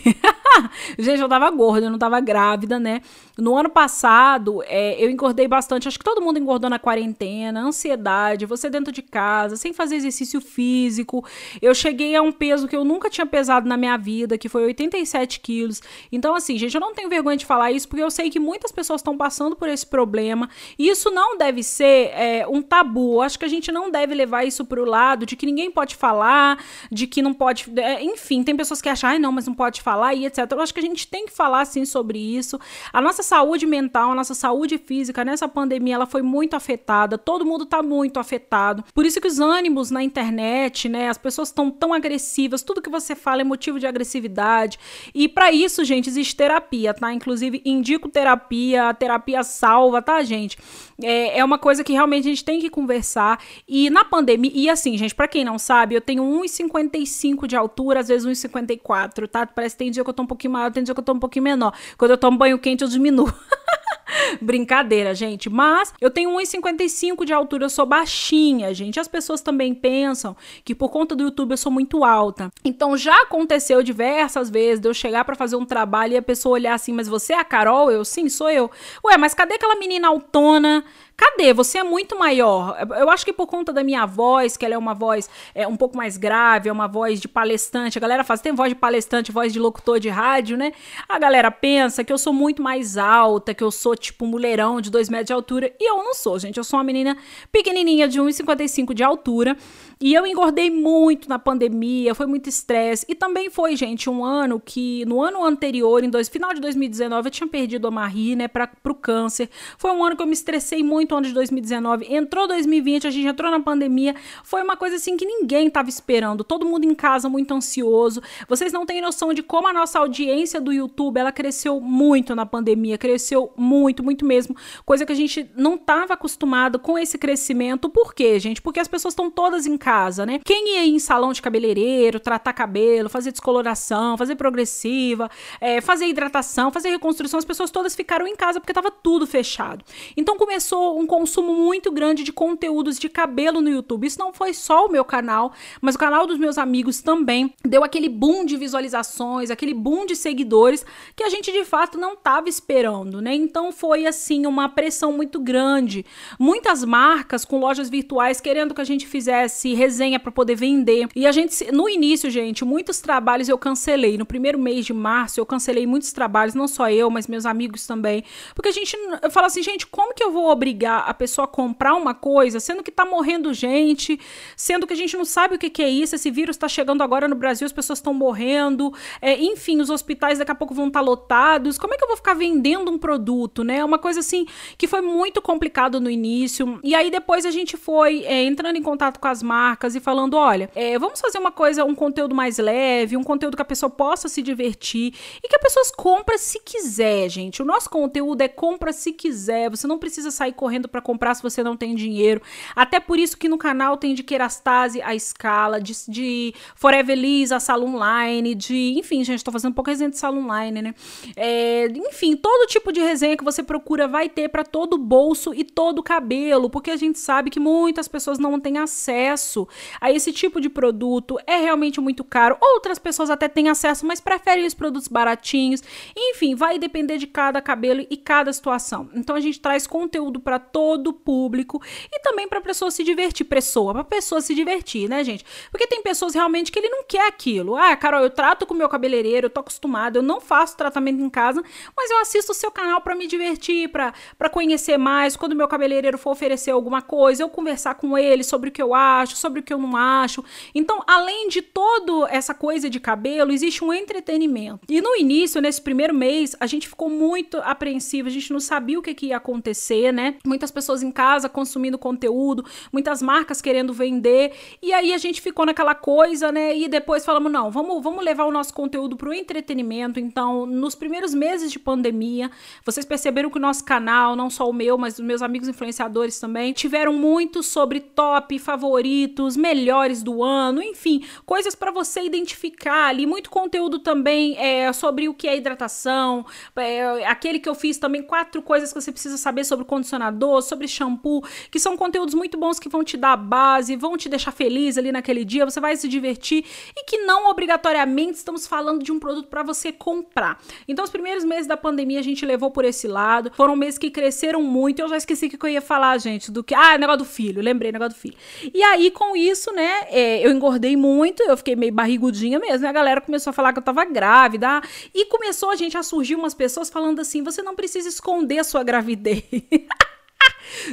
[0.99, 3.03] gente, eu tava gorda, eu não tava grávida, né?
[3.41, 5.89] No ano passado, é, eu engordei bastante.
[5.89, 10.41] Acho que todo mundo engordou na quarentena, ansiedade, você dentro de casa, sem fazer exercício
[10.41, 11.25] físico.
[11.63, 14.65] Eu cheguei a um peso que eu nunca tinha pesado na minha vida, que foi
[14.65, 15.81] 87 quilos.
[16.13, 18.71] Então, assim, gente, eu não tenho vergonha de falar isso, porque eu sei que muitas
[18.71, 20.49] pessoas estão passando por esse problema.
[20.79, 23.15] E isso não deve ser é, um tabu.
[23.15, 25.97] Eu acho que a gente não deve levar isso pro lado de que ninguém pode
[25.97, 27.73] falar, de que não pode.
[27.77, 30.47] É, enfim, tem pessoas que acham, ai, não, mas não pode falar e etc.
[30.51, 32.61] Eu acho que a gente tem que falar, sim, sobre isso.
[32.93, 37.17] A nossa saúde mental, a nossa saúde física nessa pandemia, ela foi muito afetada.
[37.17, 38.85] Todo mundo tá muito afetado.
[38.95, 42.91] Por isso que os ânimos na internet, né, as pessoas estão tão agressivas, tudo que
[42.91, 44.79] você fala é motivo de agressividade.
[45.15, 47.13] E para isso, gente, existe terapia, tá?
[47.13, 50.59] Inclusive, indico terapia, a terapia salva, tá, gente?
[51.03, 53.43] É, é uma coisa que realmente a gente tem que conversar.
[53.67, 58.01] E na pandemia, e assim, gente, para quem não sabe, eu tenho 1,55 de altura,
[58.01, 59.47] às vezes 1,54, tá?
[59.47, 61.13] Parece que tem dia que eu tô um pouquinho maior, tem dia que eu tô
[61.13, 61.73] um pouquinho menor.
[61.97, 63.33] Quando eu tomo banho quente, eu diminuo.
[64.41, 65.49] Brincadeira, gente.
[65.49, 69.01] Mas eu tenho 1,55 de altura, eu sou baixinha, gente.
[69.01, 72.51] As pessoas também pensam que por conta do YouTube eu sou muito alta.
[72.65, 76.55] Então já aconteceu diversas vezes de eu chegar para fazer um trabalho e a pessoa
[76.55, 77.91] olhar assim, mas você é a Carol?
[77.91, 78.71] Eu, sim, sou eu.
[79.05, 80.85] Ué, mas cadê aquela menina autona
[81.21, 81.53] Cadê?
[81.53, 82.79] Você é muito maior.
[82.99, 85.77] Eu acho que por conta da minha voz, que ela é uma voz é, um
[85.77, 87.99] pouco mais grave, é uma voz de palestrante.
[87.99, 90.73] A galera faz, tem voz de palestrante, voz de locutor de rádio, né?
[91.07, 94.91] A galera pensa que eu sou muito mais alta, que eu sou tipo mulherão de
[94.91, 95.71] 2 metros de altura.
[95.79, 96.57] E eu não sou, gente.
[96.57, 97.15] Eu sou uma menina
[97.53, 99.59] pequenininha de 1,55 de altura.
[100.03, 103.05] E eu engordei muito na pandemia, foi muito estresse.
[103.07, 107.29] E também foi, gente, um ano que, no ano anterior, em dois, final de 2019,
[107.29, 109.51] eu tinha perdido a Marie, né, para pro câncer.
[109.77, 112.13] Foi um ano que eu me estressei muito, ano de 2019.
[112.13, 114.15] Entrou 2020, a gente entrou na pandemia.
[114.43, 116.43] Foi uma coisa assim que ninguém tava esperando.
[116.43, 118.23] Todo mundo em casa muito ansioso.
[118.49, 122.47] Vocês não têm noção de como a nossa audiência do YouTube, ela cresceu muito na
[122.47, 122.99] pandemia.
[122.99, 124.57] Cresceu muito, muito mesmo.
[124.85, 127.89] Coisa que a gente não tava acostumado com esse crescimento.
[127.89, 128.63] Por quê, gente?
[128.63, 130.41] Porque as pessoas estão todas em casa casa, né?
[130.45, 136.71] Quem ia em salão de cabeleireiro, tratar cabelo, fazer descoloração, fazer progressiva, é, fazer hidratação,
[136.71, 139.85] fazer reconstrução, as pessoas todas ficaram em casa porque estava tudo fechado.
[140.17, 144.07] Então começou um consumo muito grande de conteúdos de cabelo no YouTube.
[144.07, 147.83] Isso não foi só o meu canal, mas o canal dos meus amigos também deu
[147.83, 150.85] aquele boom de visualizações, aquele boom de seguidores
[151.17, 153.35] que a gente de fato não estava esperando, né?
[153.35, 156.05] Então foi assim uma pressão muito grande.
[156.39, 161.09] Muitas marcas com lojas virtuais querendo que a gente fizesse resenha para poder vender.
[161.17, 164.19] E a gente no início, gente, muitos trabalhos eu cancelei.
[164.19, 167.87] No primeiro mês de março eu cancelei muitos trabalhos, não só eu, mas meus amigos
[167.87, 168.23] também,
[168.55, 171.49] porque a gente eu falo assim, gente, como que eu vou obrigar a pessoa a
[171.49, 174.19] comprar uma coisa, sendo que tá morrendo gente,
[174.57, 177.03] sendo que a gente não sabe o que, que é isso, esse vírus está chegando
[177.03, 180.89] agora no Brasil, as pessoas estão morrendo, é, enfim, os hospitais daqui a pouco vão
[180.89, 181.79] estar tá lotados.
[181.79, 183.85] Como é que eu vou ficar vendendo um produto, né?
[183.85, 186.81] Uma coisa assim que foi muito complicado no início.
[186.83, 190.35] E aí depois a gente foi é, entrando em contato com as marcas e falando:
[190.37, 193.91] olha, é, vamos fazer uma coisa, um conteúdo mais leve, um conteúdo que a pessoa
[193.91, 197.63] possa se divertir e que a pessoa compra se quiser, gente.
[197.63, 199.71] O nosso conteúdo é compra se quiser.
[199.71, 202.41] Você não precisa sair correndo para comprar se você não tem dinheiro.
[202.75, 207.53] Até por isso que no canal tem de Kerastase a escala, de, de Forever Liz
[207.53, 208.95] a sala online, de.
[208.97, 210.95] Enfim, gente, tô fazendo um pouco resenha de sala online, né?
[211.37, 215.65] É, enfim, todo tipo de resenha que você procura vai ter para todo bolso e
[215.65, 219.67] todo cabelo, porque a gente sabe que muitas pessoas não têm acesso
[220.01, 221.39] a esse tipo de produto.
[221.47, 222.57] É realmente muito caro.
[222.61, 225.83] Outras pessoas até têm acesso, mas preferem os produtos baratinhos.
[226.17, 229.09] Enfim, vai depender de cada cabelo e cada situação.
[229.15, 233.93] Então a gente traz conteúdo para todo público e também para pessoa se divertir, pessoa,
[233.93, 235.45] para pessoa se divertir, né, gente?
[235.71, 237.77] Porque tem pessoas realmente que ele não quer aquilo.
[237.77, 241.31] Ah, Carol, eu trato com meu cabeleireiro, eu tô acostumada, eu não faço tratamento em
[241.31, 241.63] casa,
[241.97, 246.19] mas eu assisto o seu canal para me divertir, para conhecer mais, quando meu cabeleireiro
[246.19, 249.63] for oferecer alguma coisa, eu conversar com ele sobre o que eu acho, sobre o
[249.63, 250.45] que eu não acho.
[250.75, 254.81] Então, além de toda essa coisa de cabelo, existe um entretenimento.
[254.89, 258.99] E no início, nesse primeiro mês, a gente ficou muito apreensivo, a gente não sabia
[258.99, 260.37] o que, que ia acontecer, né?
[260.51, 265.65] Muitas pessoas em casa consumindo conteúdo, muitas marcas querendo vender, e aí a gente ficou
[265.65, 266.77] naquela coisa, né?
[266.77, 270.19] E depois falamos, não, vamos, vamos levar o nosso conteúdo para o entretenimento.
[270.19, 272.51] Então, nos primeiros meses de pandemia,
[272.85, 276.41] vocês perceberam que o nosso canal, não só o meu, mas os meus amigos influenciadores
[276.41, 283.25] também, tiveram muito sobre top, favoritos, melhores do ano, enfim, coisas para você identificar ali,
[283.25, 288.23] muito conteúdo também é, sobre o que é hidratação, é, aquele que eu fiz também,
[288.23, 292.79] quatro coisas que você precisa saber sobre condicionador, sobre shampoo, que são conteúdos muito bons
[292.79, 296.09] que vão te dar base, vão te deixar feliz ali naquele dia, você vai se
[296.09, 296.65] divertir
[296.97, 300.61] e que não obrigatoriamente estamos falando de um produto para você comprar.
[300.87, 304.11] Então, os primeiros meses da pandemia a gente levou por esse lado, foram meses que
[304.11, 305.01] cresceram muito.
[305.01, 306.75] Eu já esqueci o que eu ia falar, gente, do que.
[306.75, 308.37] Ah, negócio do filho, lembrei, negócio do filho.
[308.73, 312.93] E aí, com isso, né, é, eu engordei muito, eu fiquei meio barrigudinha mesmo, a
[312.93, 314.81] galera começou a falar que eu tava grávida,
[315.15, 318.65] e começou a gente a surgir umas pessoas falando assim: você não precisa esconder a
[318.65, 319.43] sua gravidez.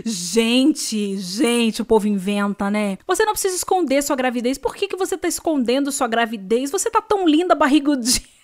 [0.06, 2.98] Gente, gente, o povo inventa, né?
[3.06, 4.58] Você não precisa esconder sua gravidez.
[4.58, 6.72] Por que, que você tá escondendo sua gravidez?
[6.72, 8.37] Você tá tão linda, barrigudinha.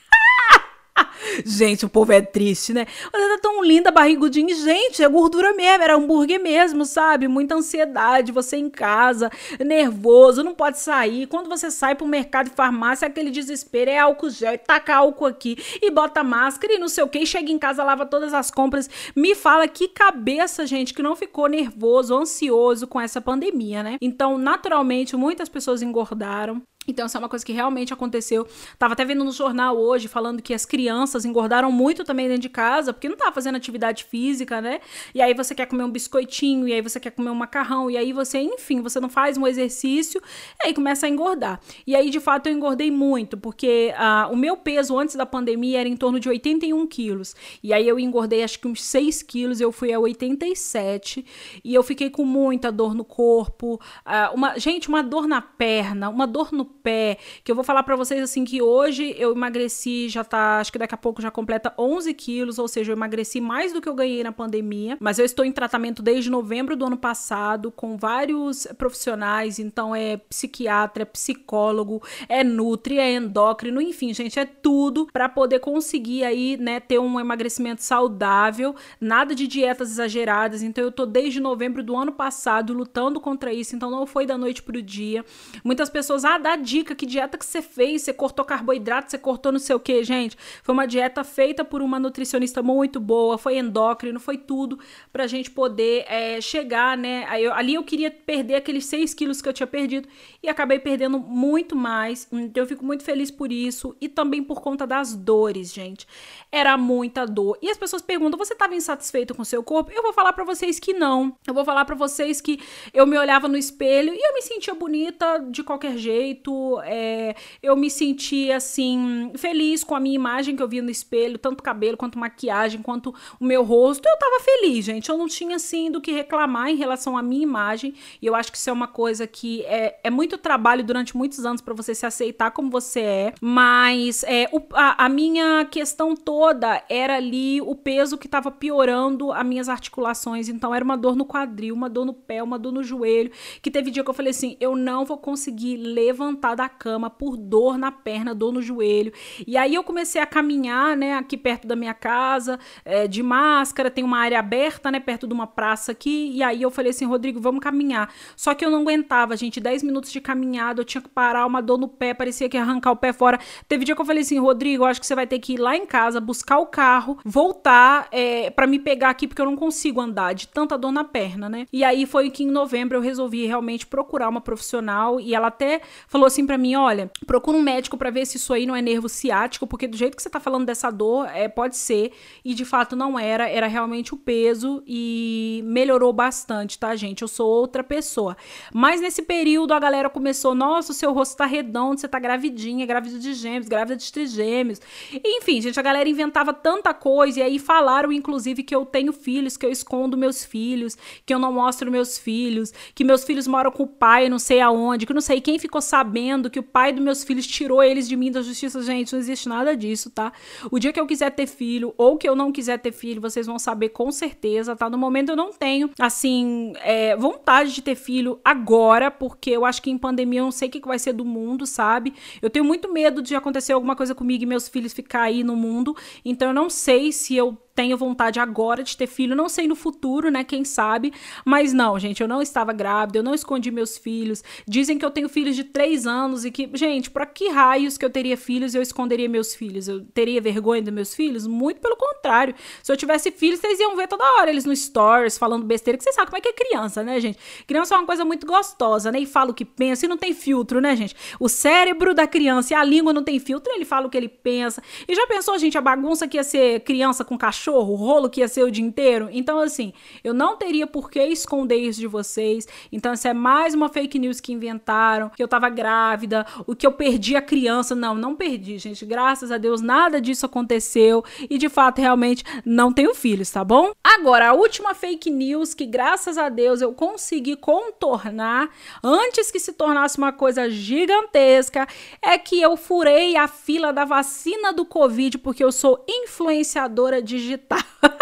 [1.46, 2.86] Gente, o povo é triste, né?
[3.12, 4.54] Você tá tão linda, barrigudinha.
[4.56, 7.28] Gente, é gordura mesmo, era hambúrguer mesmo, sabe?
[7.28, 11.28] Muita ansiedade, você em casa, nervoso, não pode sair.
[11.28, 15.58] Quando você sai pro mercado e farmácia, aquele desespero, é álcool gel, taca álcool aqui
[15.82, 18.52] e bota máscara e não sei o que, e chega em casa, lava todas as
[18.52, 18.90] compras.
[19.16, 23.98] Me fala que cabeça, gente, que não ficou nervoso, ansioso com essa pandemia, né?
[24.02, 26.62] Então, naturalmente, muitas pessoas engordaram.
[26.88, 28.48] Então, isso é uma coisa que realmente aconteceu.
[28.78, 32.50] Tava até vendo no jornal hoje falando que as crianças engordaram muito também dentro de
[32.50, 34.80] casa, porque não tava fazendo atividade física, né?
[35.14, 37.98] E aí você quer comer um biscoitinho, e aí você quer comer um macarrão, e
[37.98, 40.22] aí você, enfim, você não faz um exercício,
[40.64, 41.60] e aí começa a engordar.
[41.86, 45.80] E aí, de fato, eu engordei muito, porque uh, o meu peso antes da pandemia
[45.80, 47.36] era em torno de 81 quilos.
[47.64, 51.26] E aí eu engordei acho que uns 6 quilos, eu fui a 87,
[51.64, 56.10] e eu fiquei com muita dor no corpo, uh, uma, gente, uma dor na perna,
[56.10, 60.10] uma dor no pé, que eu vou falar para vocês assim que hoje eu emagreci,
[60.10, 63.40] já tá, acho que daqui a pouco já completa 11 quilos, ou seja, eu emagreci
[63.40, 66.86] mais do que eu ganhei na pandemia, mas eu estou em tratamento desde novembro do
[66.86, 74.14] ano passado com vários profissionais, então é psiquiatra, é psicólogo, é nutri, é endócrino, enfim,
[74.14, 79.92] gente, é tudo para poder conseguir aí, né, ter um emagrecimento saudável, nada de dietas
[79.92, 84.26] exageradas, então eu tô desde novembro do ano passado lutando contra isso, então não foi
[84.26, 85.24] da noite pro dia.
[85.64, 89.52] Muitas pessoas, ah, dá dica, que dieta que você fez, você cortou carboidrato, você cortou
[89.52, 90.36] não sei o que, gente.
[90.64, 94.80] Foi uma dieta feita por uma nutricionista muito boa, foi endócrino, foi tudo
[95.12, 97.28] pra gente poder é, chegar, né?
[97.40, 100.08] Eu, ali eu queria perder aqueles 6 quilos que eu tinha perdido
[100.42, 102.28] e acabei perdendo muito mais.
[102.32, 106.08] Então eu fico muito feliz por isso e também por conta das dores, gente.
[106.52, 107.58] Era muita dor.
[107.62, 109.92] E as pessoas perguntam: você estava insatisfeito com seu corpo?
[109.92, 111.36] Eu vou falar para vocês que não.
[111.46, 112.60] Eu vou falar para vocês que
[112.94, 116.63] eu me olhava no espelho e eu me sentia bonita de qualquer jeito.
[116.84, 121.38] É, eu me sentia assim, feliz com a minha imagem que eu via no espelho,
[121.38, 124.08] tanto cabelo quanto maquiagem, quanto o meu rosto.
[124.08, 125.10] Eu tava feliz, gente.
[125.10, 127.94] Eu não tinha assim do que reclamar em relação à minha imagem.
[128.22, 131.46] E eu acho que isso é uma coisa que é, é muito trabalho durante muitos
[131.46, 133.34] anos para você se aceitar como você é.
[133.42, 139.32] Mas é, o, a, a minha questão toda era ali o peso que tava piorando
[139.32, 140.50] as minhas articulações.
[140.50, 143.32] Então era uma dor no quadril, uma dor no pé, uma dor no joelho.
[143.62, 147.38] Que teve dia que eu falei assim: eu não vou conseguir levantar da cama por
[147.38, 149.12] dor na perna, dor no joelho.
[149.46, 153.90] E aí eu comecei a caminhar, né, aqui perto da minha casa, é, de máscara,
[153.90, 156.32] tem uma área aberta, né, perto de uma praça aqui.
[156.34, 158.14] E aí eu falei assim: Rodrigo, vamos caminhar.
[158.36, 161.62] Só que eu não aguentava, gente, 10 minutos de caminhada, eu tinha que parar, uma
[161.62, 163.40] dor no pé, parecia que ia arrancar o pé fora.
[163.68, 165.76] Teve dia que eu falei assim: Rodrigo, acho que você vai ter que ir lá
[165.76, 170.00] em casa, buscar o carro, voltar é, para me pegar aqui, porque eu não consigo
[170.00, 171.66] andar de tanta dor na perna, né?
[171.72, 175.82] E aí foi que em novembro eu resolvi realmente procurar uma profissional e ela até
[176.08, 178.82] falou assim para mim: olha, procura um médico para ver se isso aí não é
[178.82, 182.12] nervo ciático, porque do jeito que você tá falando dessa dor, é, pode ser.
[182.44, 187.22] E de fato não era, era realmente o peso e melhorou bastante, tá, gente?
[187.22, 188.36] Eu sou outra pessoa.
[188.74, 192.86] Mas nesse período a galera começou: nossa, o seu rosto tá redondo, você tá gravidinha,
[192.86, 194.82] grávida de gêmeos, grávida de trigêmeos.
[195.24, 199.58] Enfim, gente, a galera inventava tanta coisa e aí falaram, inclusive, que eu tenho filhos,
[199.58, 203.72] que eu escondo meus filhos, que eu não mostro meus filhos, que meus filhos moram
[203.72, 206.92] com o pai, não sei aonde, que não sei quem ficou sabendo que o pai
[206.92, 208.82] dos meus filhos tirou eles de mim da justiça.
[208.82, 210.32] Gente, não existe nada disso, tá?
[210.72, 213.46] O dia que eu quiser ter filho ou que eu não quiser ter filho, vocês
[213.46, 214.90] vão saber com certeza, tá?
[214.90, 219.82] No momento eu não tenho, assim, é, vontade de ter filho agora, porque eu acho
[219.82, 222.14] que em pandemia eu não sei o que vai ser do mundo, sabe?
[222.42, 225.56] Eu tenho muito medo de acontecer alguma coisa comigo e meus filhos ficar aí no
[225.56, 229.68] mundo, então eu não sei se eu tenho vontade agora de ter filho, não sei
[229.68, 230.44] no futuro, né?
[230.44, 231.12] Quem sabe.
[231.44, 234.44] Mas não, gente, eu não estava grávida, eu não escondi meus filhos.
[234.68, 238.06] Dizem que eu tenho filhos de três anos e que, gente, para que raios que
[238.06, 239.88] eu teria filhos e eu esconderia meus filhos?
[239.88, 241.48] Eu teria vergonha dos meus filhos?
[241.48, 242.54] Muito pelo contrário.
[242.84, 246.04] Se eu tivesse filhos, vocês iam ver toda hora eles no stories falando besteira, que
[246.04, 247.40] vocês sabem como é que é criança, né, gente?
[247.66, 249.20] Criança é uma coisa muito gostosa, né?
[249.20, 251.16] E fala o que pensa e não tem filtro, né, gente?
[251.40, 254.30] O cérebro da criança e a língua não tem filtro, ele fala o que ele
[254.30, 254.82] pensa.
[255.08, 257.63] E já pensou, gente, a bagunça que ia ser criança com cachorro?
[257.64, 259.30] Cachorro, o rolo que ia ser o dia inteiro.
[259.32, 259.94] Então, assim,
[260.24, 262.68] eu não teria por que esconder isso de vocês.
[262.92, 266.86] Então, isso é mais uma fake news que inventaram, que eu tava grávida, o que
[266.86, 267.96] eu perdi a criança.
[267.96, 269.06] Não, não perdi, gente.
[269.06, 271.24] Graças a Deus, nada disso aconteceu.
[271.50, 273.92] E de fato, realmente, não tenho filhos, tá bom?
[274.04, 278.70] Agora, a última fake news que, graças a Deus, eu consegui contornar
[279.02, 281.88] antes que se tornasse uma coisa gigantesca
[282.22, 287.53] é que eu furei a fila da vacina do Covid porque eu sou influenciadora digital
[287.54, 287.80] digital.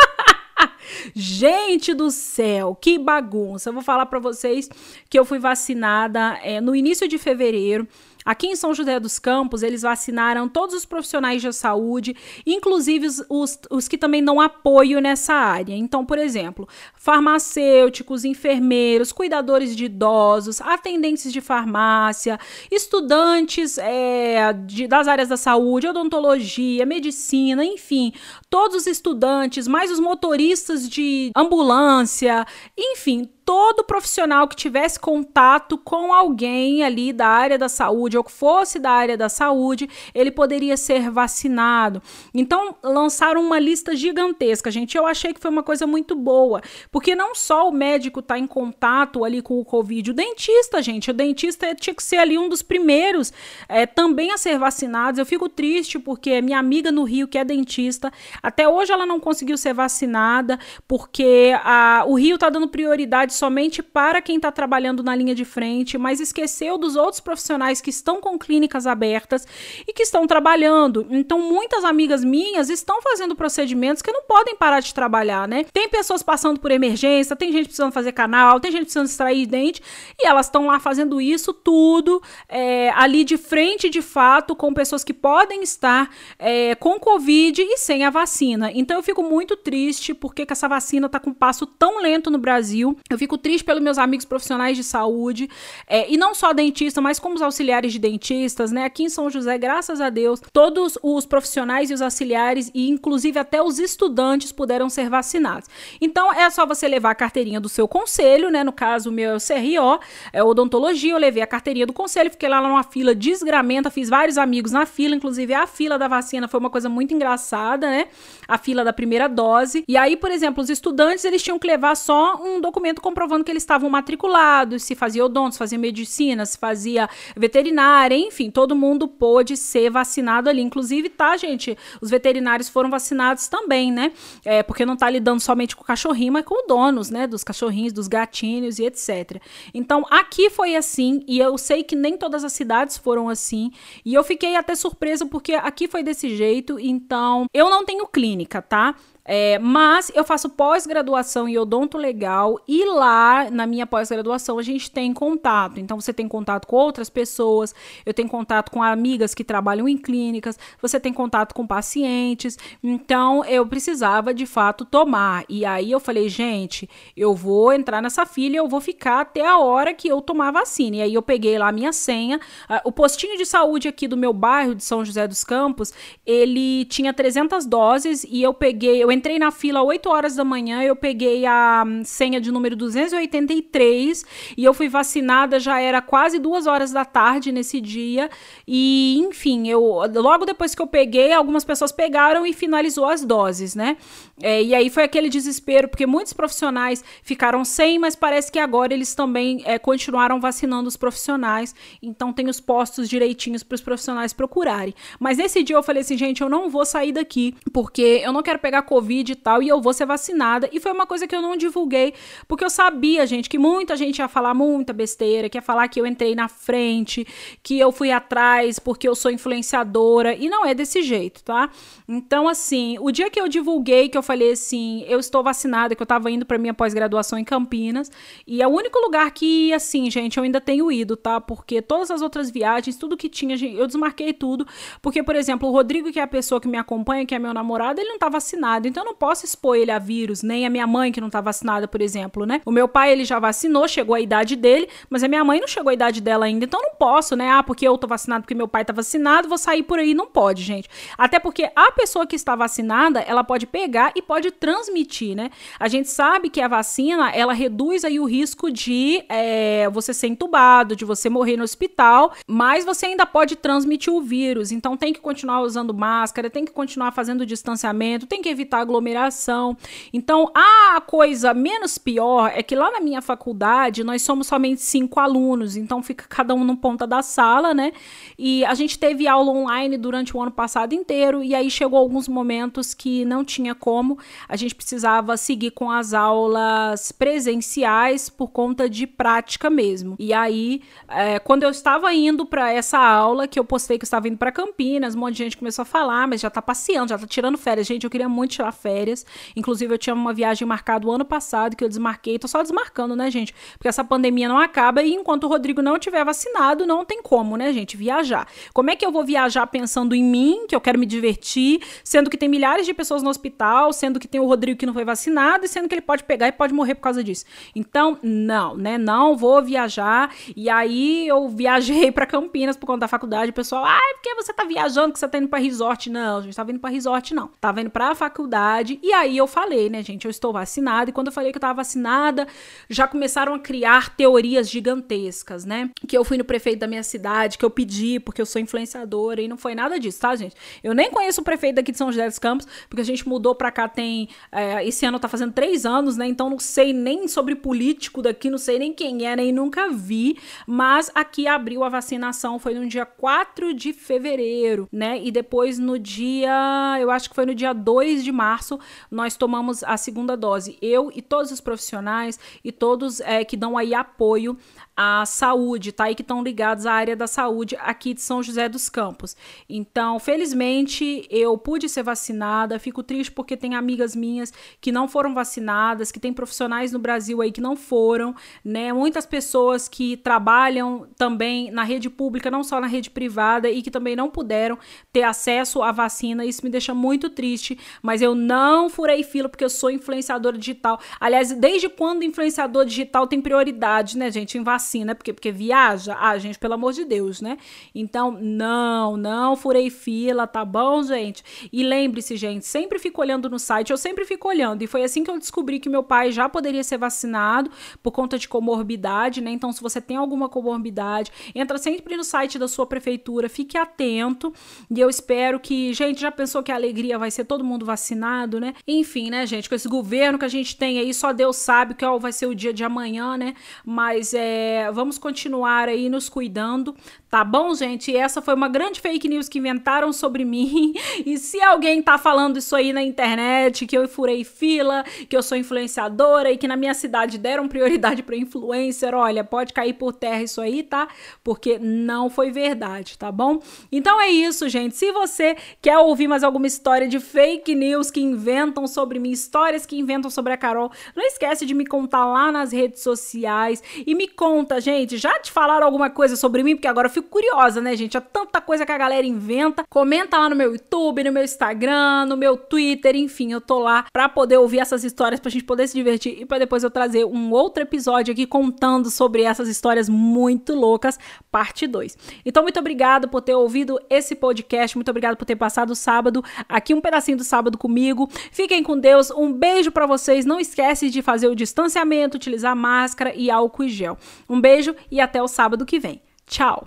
[1.15, 3.69] Gente do céu, que bagunça!
[3.69, 4.69] Eu vou falar para vocês
[5.09, 7.87] que eu fui vacinada é, no início de fevereiro.
[8.23, 12.15] Aqui em São José dos Campos, eles vacinaram todos os profissionais da saúde,
[12.45, 15.73] inclusive os, os, os, que também dão apoio nessa área.
[15.73, 25.07] Então, por exemplo, farmacêuticos, enfermeiros, cuidadores de idosos, atendentes de farmácia, estudantes é, de, das
[25.07, 28.13] áreas da saúde, odontologia, medicina, enfim,
[28.49, 32.45] todos os estudantes, mais os motoristas de ambulância,
[32.77, 38.31] enfim, todo profissional que tivesse contato com alguém ali da área da saúde ou que
[38.31, 42.01] fosse da área da saúde, ele poderia ser vacinado.
[42.33, 44.97] Então, lançaram uma lista gigantesca, gente.
[44.97, 48.47] Eu achei que foi uma coisa muito boa, porque não só o médico está em
[48.47, 52.47] contato ali com o Covid, o dentista, gente, o dentista tinha que ser ali um
[52.47, 53.33] dos primeiros
[53.67, 55.19] é, também a ser vacinados.
[55.19, 59.19] Eu fico triste porque minha amiga no Rio, que é dentista, até hoje ela não
[59.19, 65.01] conseguiu ser vacinada, porque a, o Rio está dando prioridade somente para quem está trabalhando
[65.01, 69.47] na linha de frente, mas esqueceu dos outros profissionais que estão com clínicas abertas
[69.87, 71.07] e que estão trabalhando.
[71.09, 75.65] Então, muitas amigas minhas estão fazendo procedimentos que não podem parar de trabalhar, né?
[75.73, 79.81] Tem pessoas passando por emergência, tem gente precisando fazer canal, tem gente precisando extrair dente
[80.21, 85.03] e elas estão lá fazendo isso tudo é, ali de frente, de fato, com pessoas
[85.03, 88.71] que podem estar é, com Covid e sem a vacina.
[88.71, 92.37] Então, eu fico muito triste porque essa vacina está com um passo tão lento no
[92.37, 92.95] Brasil.
[93.09, 95.49] Eu fico fico triste pelos meus amigos profissionais de saúde,
[95.87, 98.83] é, e não só dentista, mas como os auxiliares de dentistas, né?
[98.83, 103.39] Aqui em São José, graças a Deus, todos os profissionais e os auxiliares, e inclusive
[103.39, 105.69] até os estudantes, puderam ser vacinados.
[106.01, 108.63] Então é só você levar a carteirinha do seu conselho, né?
[108.63, 109.99] No caso, o meu é o CRO,
[110.33, 114.37] é odontologia, eu levei a carteirinha do conselho, fiquei lá numa fila desgramenta, fiz vários
[114.37, 118.07] amigos na fila, inclusive a fila da vacina foi uma coisa muito engraçada, né?
[118.47, 119.85] A fila da primeira dose.
[119.87, 123.51] E aí, por exemplo, os estudantes, eles tinham que levar só um documento comprovando que
[123.51, 129.07] eles estavam matriculados, se fazia odonto, se fazia medicina, se fazia veterinária, enfim, todo mundo
[129.07, 130.61] pôde ser vacinado ali.
[130.61, 131.77] Inclusive, tá, gente?
[131.99, 134.13] Os veterinários foram vacinados também, né?
[134.45, 137.27] É, porque não tá lidando somente com o cachorrinho, mas com donos, né?
[137.27, 139.41] Dos cachorrinhos, dos gatinhos e etc.
[139.73, 143.71] Então, aqui foi assim, e eu sei que nem todas as cidades foram assim,
[144.05, 148.61] e eu fiquei até surpresa porque aqui foi desse jeito, então eu não tenho clínica,
[148.61, 148.95] tá?
[149.23, 154.89] É, mas eu faço pós-graduação em odonto legal e lá na minha pós-graduação a gente
[154.89, 155.79] tem contato.
[155.79, 157.73] Então você tem contato com outras pessoas,
[158.05, 162.57] eu tenho contato com amigas que trabalham em clínicas, você tem contato com pacientes.
[162.83, 165.45] Então eu precisava de fato tomar.
[165.47, 169.59] E aí eu falei, gente, eu vou entrar nessa fila, eu vou ficar até a
[169.59, 170.97] hora que eu tomar vacina.
[170.97, 172.37] E aí eu peguei lá a minha senha.
[172.69, 175.93] Uh, o postinho de saúde aqui do meu bairro de São José dos Campos,
[176.25, 180.81] ele tinha 300 doses e eu peguei, eu entrei na fila 8 horas da manhã,
[180.83, 184.25] eu peguei a hum, senha de número 283
[184.57, 188.29] e eu fui vacinada, já era quase duas horas da tarde nesse dia.
[188.67, 189.81] E, enfim, eu
[190.15, 193.97] logo depois que eu peguei, algumas pessoas pegaram e finalizou as doses, né?
[194.41, 198.93] É, e aí foi aquele desespero, porque muitos profissionais ficaram sem, mas parece que agora
[198.93, 201.75] eles também é, continuaram vacinando os profissionais.
[202.01, 204.95] Então tem os postos direitinhos para os profissionais procurarem.
[205.19, 208.41] Mas nesse dia eu falei assim, gente, eu não vou sair daqui, porque eu não
[208.41, 210.69] quero pegar Covid Covid e tal, e eu vou ser vacinada.
[210.71, 212.13] E foi uma coisa que eu não divulguei,
[212.47, 215.99] porque eu sabia, gente, que muita gente ia falar muita besteira, que ia falar que
[215.99, 217.25] eu entrei na frente,
[217.63, 221.69] que eu fui atrás porque eu sou influenciadora, e não é desse jeito, tá?
[222.07, 226.01] Então, assim, o dia que eu divulguei, que eu falei assim, eu estou vacinada, que
[226.01, 228.11] eu tava indo para minha pós-graduação em Campinas,
[228.45, 231.41] e é o único lugar que, assim, gente, eu ainda tenho ido, tá?
[231.41, 234.67] Porque todas as outras viagens, tudo que tinha, eu desmarquei tudo,
[235.01, 237.53] porque, por exemplo, o Rodrigo, que é a pessoa que me acompanha, que é meu
[237.53, 240.69] namorado, ele não tá vacinado, então eu não posso expor ele a vírus, nem a
[240.69, 242.61] minha mãe que não tá vacinada, por exemplo, né?
[242.65, 245.67] O meu pai, ele já vacinou, chegou a idade dele, mas a minha mãe não
[245.67, 247.49] chegou a idade dela ainda, então eu não posso, né?
[247.49, 250.13] Ah, porque eu tô vacinado, porque meu pai tá vacinado, vou sair por aí.
[250.13, 250.89] Não pode, gente.
[251.17, 255.49] Até porque a pessoa que está vacinada, ela pode pegar e pode transmitir, né?
[255.79, 260.27] A gente sabe que a vacina, ela reduz aí o risco de é, você ser
[260.27, 264.71] entubado, de você morrer no hospital, mas você ainda pode transmitir o vírus.
[264.71, 269.77] Então tem que continuar usando máscara, tem que continuar fazendo distanciamento, tem que evitar aglomeração.
[270.13, 275.19] Então, a coisa menos pior é que lá na minha faculdade nós somos somente cinco
[275.19, 277.91] alunos, então fica cada um no ponta da sala, né?
[278.37, 282.27] E a gente teve aula online durante o ano passado inteiro, e aí chegou alguns
[282.27, 284.17] momentos que não tinha como,
[284.47, 290.15] a gente precisava seguir com as aulas presenciais por conta de prática mesmo.
[290.19, 294.07] E aí, é, quando eu estava indo para essa aula, que eu postei que eu
[294.07, 297.09] estava indo para Campinas, um monte de gente começou a falar, mas já tá passeando,
[297.09, 297.87] já tá tirando férias.
[297.87, 299.25] Gente, eu queria muito tirar férias.
[299.55, 302.37] Inclusive, eu tinha uma viagem marcada o ano passado que eu desmarquei.
[302.39, 303.53] Tô só desmarcando, né, gente?
[303.73, 307.57] Porque essa pandemia não acaba e enquanto o Rodrigo não tiver vacinado, não tem como,
[307.57, 308.47] né, gente, viajar.
[308.73, 312.29] Como é que eu vou viajar pensando em mim, que eu quero me divertir, sendo
[312.29, 315.05] que tem milhares de pessoas no hospital, sendo que tem o Rodrigo que não foi
[315.05, 317.45] vacinado e sendo que ele pode pegar e pode morrer por causa disso.
[317.75, 318.97] Então, não, né?
[318.97, 320.33] Não vou viajar.
[320.55, 323.51] E aí eu viajei para Campinas por conta da faculdade.
[323.51, 326.09] O pessoal, ai, ah, porque você tá viajando, que você tá indo pra resort?
[326.09, 327.49] Não, a gente tá vindo pra resort, não.
[327.59, 328.60] Tava indo pra faculdade
[329.01, 331.09] E aí eu falei, né, gente, eu estou vacinada.
[331.09, 332.47] E quando eu falei que eu estava vacinada,
[332.89, 335.89] já começaram a criar teorias gigantescas, né?
[336.07, 339.41] Que eu fui no prefeito da minha cidade, que eu pedi porque eu sou influenciadora.
[339.41, 340.55] E não foi nada disso, tá, gente?
[340.83, 343.55] Eu nem conheço o prefeito daqui de São José dos Campos, porque a gente mudou
[343.55, 344.29] pra cá tem.
[344.51, 346.27] É, esse ano tá fazendo três anos, né?
[346.27, 350.37] Então não sei nem sobre político daqui, não sei nem quem é, nem nunca vi.
[350.67, 355.19] Mas aqui abriu a vacinação, foi no dia 4 de fevereiro, né?
[355.21, 356.51] E depois no dia.
[356.99, 358.79] Eu acho que foi no dia 2 de março março,
[359.09, 360.77] nós tomamos a segunda dose.
[360.81, 364.57] Eu e todos os profissionais e todos é, que dão aí apoio
[365.03, 366.11] à saúde, tá?
[366.11, 369.35] E que estão ligados à área da saúde aqui de São José dos Campos.
[369.67, 372.77] Então, felizmente, eu pude ser vacinada.
[372.77, 377.41] Fico triste porque tem amigas minhas que não foram vacinadas, que tem profissionais no Brasil
[377.41, 378.93] aí que não foram, né?
[378.93, 383.89] Muitas pessoas que trabalham também na rede pública, não só na rede privada, e que
[383.89, 384.77] também não puderam
[385.11, 386.45] ter acesso à vacina.
[386.45, 390.99] Isso me deixa muito triste, mas eu não furei fila porque eu sou influenciadora digital.
[391.19, 394.90] Aliás, desde quando influenciador digital tem prioridade, né, gente, em vacina?
[395.15, 396.15] Porque, porque viaja?
[396.19, 397.57] Ah, gente, pelo amor de Deus, né?
[397.93, 401.43] Então, não, não furei fila, tá bom, gente?
[401.71, 404.81] E lembre-se, gente, sempre fico olhando no site, eu sempre fico olhando.
[404.81, 407.71] E foi assim que eu descobri que meu pai já poderia ser vacinado
[408.01, 409.51] por conta de comorbidade, né?
[409.51, 414.53] Então, se você tem alguma comorbidade, entra sempre no site da sua prefeitura, fique atento.
[414.89, 418.59] E eu espero que, gente, já pensou que a alegria vai ser todo mundo vacinado,
[418.59, 418.73] né?
[418.87, 422.19] Enfim, né, gente, com esse governo que a gente tem aí, só Deus sabe qual
[422.19, 423.53] vai ser o dia de amanhã, né?
[423.85, 426.95] Mas é, vamos continuar aí nos cuidando,
[427.29, 428.15] tá bom, gente?
[428.15, 430.93] Essa foi uma grande fake news que inventaram sobre mim.
[431.25, 435.43] E se alguém tá falando isso aí na internet, que eu furei fila, que eu
[435.43, 440.13] sou influenciadora e que na minha cidade deram prioridade para influencer, olha, pode cair por
[440.13, 441.07] terra isso aí, tá?
[441.43, 443.59] Porque não foi verdade, tá bom?
[443.91, 444.95] Então é isso, gente.
[444.95, 449.85] Se você quer ouvir mais alguma história de fake news que inventam sobre mim, histórias
[449.85, 454.13] que inventam sobre a Carol, não esquece de me contar lá nas redes sociais e
[454.13, 456.75] me conta, gente, já te falaram alguma coisa sobre mim?
[456.75, 458.17] Porque agora eu fico curiosa, né, gente?
[458.17, 459.83] Há tanta coisa que a galera inventa.
[459.89, 464.05] Comenta lá no meu YouTube, no meu Instagram, no meu Twitter, enfim, eu tô lá
[464.11, 467.25] pra poder ouvir essas histórias, pra gente poder se divertir e pra depois eu trazer
[467.25, 471.17] um outro episódio aqui contando sobre essas histórias muito loucas,
[471.51, 472.17] parte 2.
[472.45, 476.43] Então, muito obrigado por ter ouvido esse podcast, muito obrigado por ter passado o sábado
[476.67, 478.29] aqui um pedacinho do sábado comigo.
[478.51, 480.45] Fiquem com Deus, um beijo para vocês.
[480.45, 484.17] Não esquece de fazer o distanciamento, utilizar máscara e álcool e gel.
[484.51, 486.21] Um beijo e até o sábado que vem.
[486.45, 486.79] Tchau!